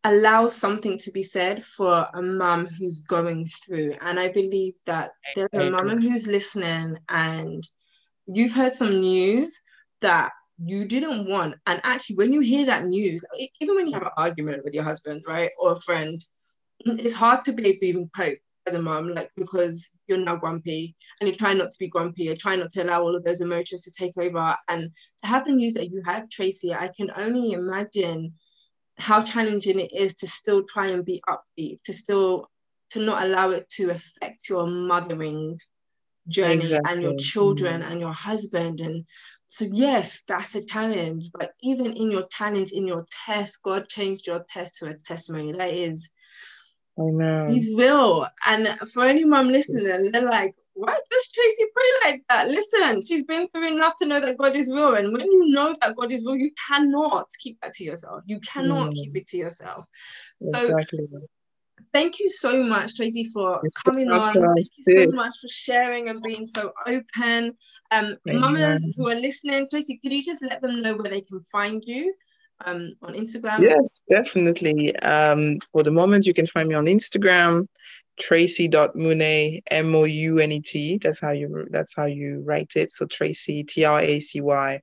allows 0.05 0.55
something 0.55 0.99
to 0.99 1.11
be 1.11 1.23
said 1.23 1.65
for 1.65 2.07
a 2.13 2.21
mum 2.21 2.67
who's 2.67 3.01
going 3.01 3.47
through. 3.47 3.97
And 4.01 4.21
I 4.21 4.29
believe 4.29 4.75
that 4.87 5.13
there's 5.35 5.49
a 5.55 5.71
mama 5.71 5.97
who's 6.01 6.27
listening 6.27 6.99
and 7.09 7.67
you've 8.27 8.53
heard 8.53 8.77
some 8.77 9.01
news 9.01 9.61
that 10.03 10.31
you 10.59 10.85
didn't 10.85 11.29
want. 11.29 11.57
And 11.67 11.81
actually, 11.85 12.17
when 12.17 12.33
you 12.33 12.41
hear 12.41 12.67
that 12.67 12.87
news, 12.87 13.25
even 13.61 13.75
when 13.75 13.87
you 13.87 13.95
have 13.95 14.05
an 14.05 14.11
argument 14.17 14.65
with 14.65 14.75
your 14.75 14.85
husband, 14.85 15.25
right, 15.27 15.51
or 15.61 15.73
a 15.73 15.81
friend, 15.81 16.25
it's 16.81 17.15
hard 17.15 17.45
to 17.45 17.53
be 17.53 17.67
able 17.67 17.79
to 17.79 17.87
even 17.87 18.11
cope 18.17 18.39
as 18.67 18.75
a 18.75 18.81
mom, 18.81 19.09
like 19.15 19.31
because 19.37 19.91
you're 20.07 20.19
now 20.19 20.37
grumpy 20.37 20.97
and 21.21 21.29
you 21.29 21.37
try 21.37 21.53
not 21.53 21.71
to 21.71 21.77
be 21.79 21.89
grumpy, 21.89 22.25
you 22.25 22.37
try 22.37 22.57
not 22.57 22.71
to 22.71 22.83
allow 22.83 23.03
all 23.03 23.15
of 23.15 23.25
those 23.25 23.41
emotions 23.41 23.83
to 23.83 23.93
take 23.93 24.17
over. 24.17 24.57
And 24.69 24.91
to 25.23 25.27
have 25.27 25.45
the 25.45 25.53
news 25.53 25.75
that 25.75 25.91
you 25.91 26.03
had, 26.05 26.31
Tracy, 26.31 26.73
I 26.73 26.89
can 26.89 27.11
only 27.17 27.53
imagine 27.53 28.35
how 28.97 29.21
challenging 29.23 29.81
it 29.81 29.93
is 29.93 30.15
to 30.15 30.27
still 30.27 30.63
try 30.63 30.89
and 30.89 31.05
be 31.05 31.23
upbeat, 31.29 31.83
to 31.83 31.93
still 31.93 32.49
to 32.91 33.01
not 33.01 33.25
allow 33.25 33.51
it 33.51 33.69
to 33.69 33.91
affect 33.91 34.49
your 34.49 34.67
mothering 34.67 35.59
journey 36.29 36.79
and 36.89 37.03
your 37.03 37.17
children 37.17 37.83
Mm. 37.83 37.91
and 37.91 38.01
your 38.01 38.13
husband 38.13 38.81
and 38.81 39.05
so 39.55 39.67
yes 39.73 40.23
that's 40.27 40.55
a 40.57 40.65
challenge 40.65 41.31
but 41.33 41.53
even 41.63 41.93
in 41.93 42.11
your 42.11 42.27
challenge 42.27 42.73
in 42.73 42.87
your 42.87 43.07
test 43.27 43.63
god 43.63 43.89
changed 43.89 44.27
your 44.27 44.45
test 44.49 44.77
to 44.77 44.87
a 44.87 44.95
testimony 44.95 45.53
that 45.53 45.73
is 45.73 46.11
I 46.99 47.03
know. 47.03 47.47
He's 47.49 47.69
real. 47.75 48.27
And 48.47 48.69
for 48.93 49.05
any 49.05 49.25
mom 49.25 49.49
listening, 49.49 50.13
they're 50.13 50.31
like, 50.31 50.55
why 50.75 50.97
does 51.11 51.29
Tracy 51.33 51.65
pray 51.75 52.11
like 52.11 52.23
that? 52.29 52.49
Listen, 52.49 53.03
she's 53.03 53.25
been 53.25 53.49
through 53.49 53.69
enough 53.69 53.97
to 53.97 54.07
know 54.07 54.21
that 54.21 54.39
God 54.39 54.55
is 54.55 54.69
real. 54.69 54.95
And 54.95 55.13
when 55.13 55.27
you 55.27 55.51
know 55.51 55.75
that 55.81 55.97
God 55.97 56.13
is 56.13 56.25
real, 56.25 56.37
you 56.37 56.53
cannot 56.69 57.27
keep 57.41 57.61
that 57.63 57.73
to 57.75 57.85
yourself. 57.85 58.23
You 58.27 58.41
cannot 58.41 58.91
Mm. 58.91 58.95
keep 58.95 59.17
it 59.17 59.27
to 59.29 59.37
yourself. 59.37 59.85
So 60.43 60.61
Exactly. 60.61 61.09
Thank 61.95 62.19
you 62.19 62.29
so 62.29 62.61
much, 62.61 62.97
Tracy, 62.97 63.31
for 63.33 63.61
You're 63.63 63.71
coming 63.85 64.11
on. 64.11 64.35
Thank 64.35 64.67
you 64.85 65.07
so 65.13 65.17
much 65.17 65.37
for 65.41 65.49
sharing 65.49 66.09
and 66.09 66.21
being 66.21 66.45
so 66.45 66.73
open. 66.89 67.57
Um, 67.93 68.17
mamas 68.27 68.85
who 68.97 69.09
are 69.09 69.15
listening, 69.15 69.69
Tracy, 69.71 70.01
could 70.03 70.13
you 70.13 70.25
just 70.25 70.43
let 70.43 70.61
them 70.61 70.83
know 70.83 70.95
where 70.95 71.09
they 71.09 71.21
can 71.21 71.41
find 71.53 71.85
you? 71.87 72.13
Um, 72.65 72.95
on 73.03 73.15
Instagram. 73.15 73.61
Yes, 73.61 74.03
definitely. 74.11 74.97
Um, 74.97 75.59
for 75.71 75.85
the 75.85 75.93
moment, 75.93 76.27
you 76.27 76.35
can 76.35 76.49
find 76.49 76.69
me 76.69 76.75
on 76.75 76.87
Instagram, 76.87 77.69
tracy.mounet, 78.19 79.63
M-O-U-N-E-T. 79.71 80.99
That's 80.99 81.21
how 81.21 81.31
you 81.31 81.67
that's 81.71 81.95
how 81.95 82.07
you 82.07 82.43
write 82.45 82.73
it. 82.75 82.91
So 82.91 83.07
Tracy, 83.07 83.63
T-R-A-C-Y 83.63 84.81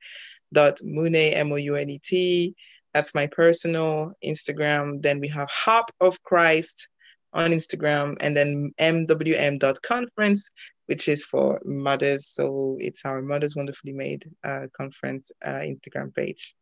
dot 0.53 0.77
Mounet, 0.81 1.35
M-O-U-N-E-T. 1.35 2.55
That's 2.93 3.15
my 3.15 3.27
personal 3.27 4.13
Instagram. 4.23 5.01
Then 5.01 5.19
we 5.19 5.27
have 5.29 5.49
Harp 5.49 5.91
of 5.99 6.21
Christ 6.23 6.87
on 7.33 7.51
Instagram, 7.51 8.17
and 8.21 8.35
then 8.35 8.71
mwm.conference, 8.79 10.49
which 10.87 11.07
is 11.07 11.23
for 11.23 11.61
mothers. 11.65 12.27
So 12.27 12.77
it's 12.79 13.05
our 13.05 13.21
Mothers 13.21 13.55
Wonderfully 13.55 13.93
Made 13.93 14.29
uh, 14.43 14.67
conference 14.75 15.31
uh, 15.43 15.61
Instagram 15.61 16.13
page. 16.13 16.55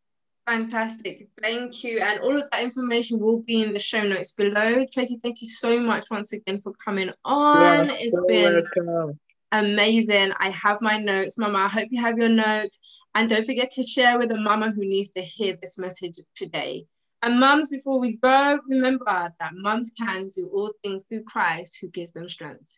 Fantastic. 0.46 1.28
Thank 1.40 1.84
you. 1.84 1.98
And 1.98 2.20
all 2.20 2.36
of 2.36 2.48
that 2.50 2.62
information 2.62 3.20
will 3.20 3.40
be 3.42 3.62
in 3.62 3.72
the 3.72 3.78
show 3.78 4.02
notes 4.02 4.32
below. 4.32 4.84
Tracy, 4.92 5.18
thank 5.22 5.42
you 5.42 5.48
so 5.48 5.78
much 5.78 6.06
once 6.10 6.32
again 6.32 6.60
for 6.60 6.72
coming 6.84 7.10
on. 7.24 7.86
You're 7.86 7.96
It's 7.98 8.16
so 8.16 8.26
been 8.26 8.64
welcome. 8.76 9.20
amazing. 9.52 10.32
I 10.40 10.50
have 10.50 10.80
my 10.80 10.96
notes, 10.96 11.38
Mama. 11.38 11.58
I 11.58 11.68
hope 11.68 11.88
you 11.90 12.00
have 12.00 12.18
your 12.18 12.30
notes. 12.30 12.80
And 13.14 13.28
don't 13.28 13.44
forget 13.46 13.70
to 13.72 13.82
share 13.84 14.18
with 14.18 14.30
a 14.32 14.36
mama 14.36 14.70
who 14.70 14.80
needs 14.86 15.10
to 15.10 15.20
hear 15.20 15.56
this 15.60 15.78
message 15.78 16.18
today. 16.34 16.84
And 17.22 17.38
mums, 17.38 17.70
before 17.70 18.00
we 18.00 18.16
go, 18.16 18.58
remember 18.66 19.30
that 19.38 19.52
mums 19.54 19.92
can 19.98 20.30
do 20.30 20.50
all 20.54 20.72
things 20.82 21.04
through 21.04 21.24
Christ 21.24 21.76
who 21.80 21.88
gives 21.88 22.12
them 22.12 22.28
strength. 22.28 22.70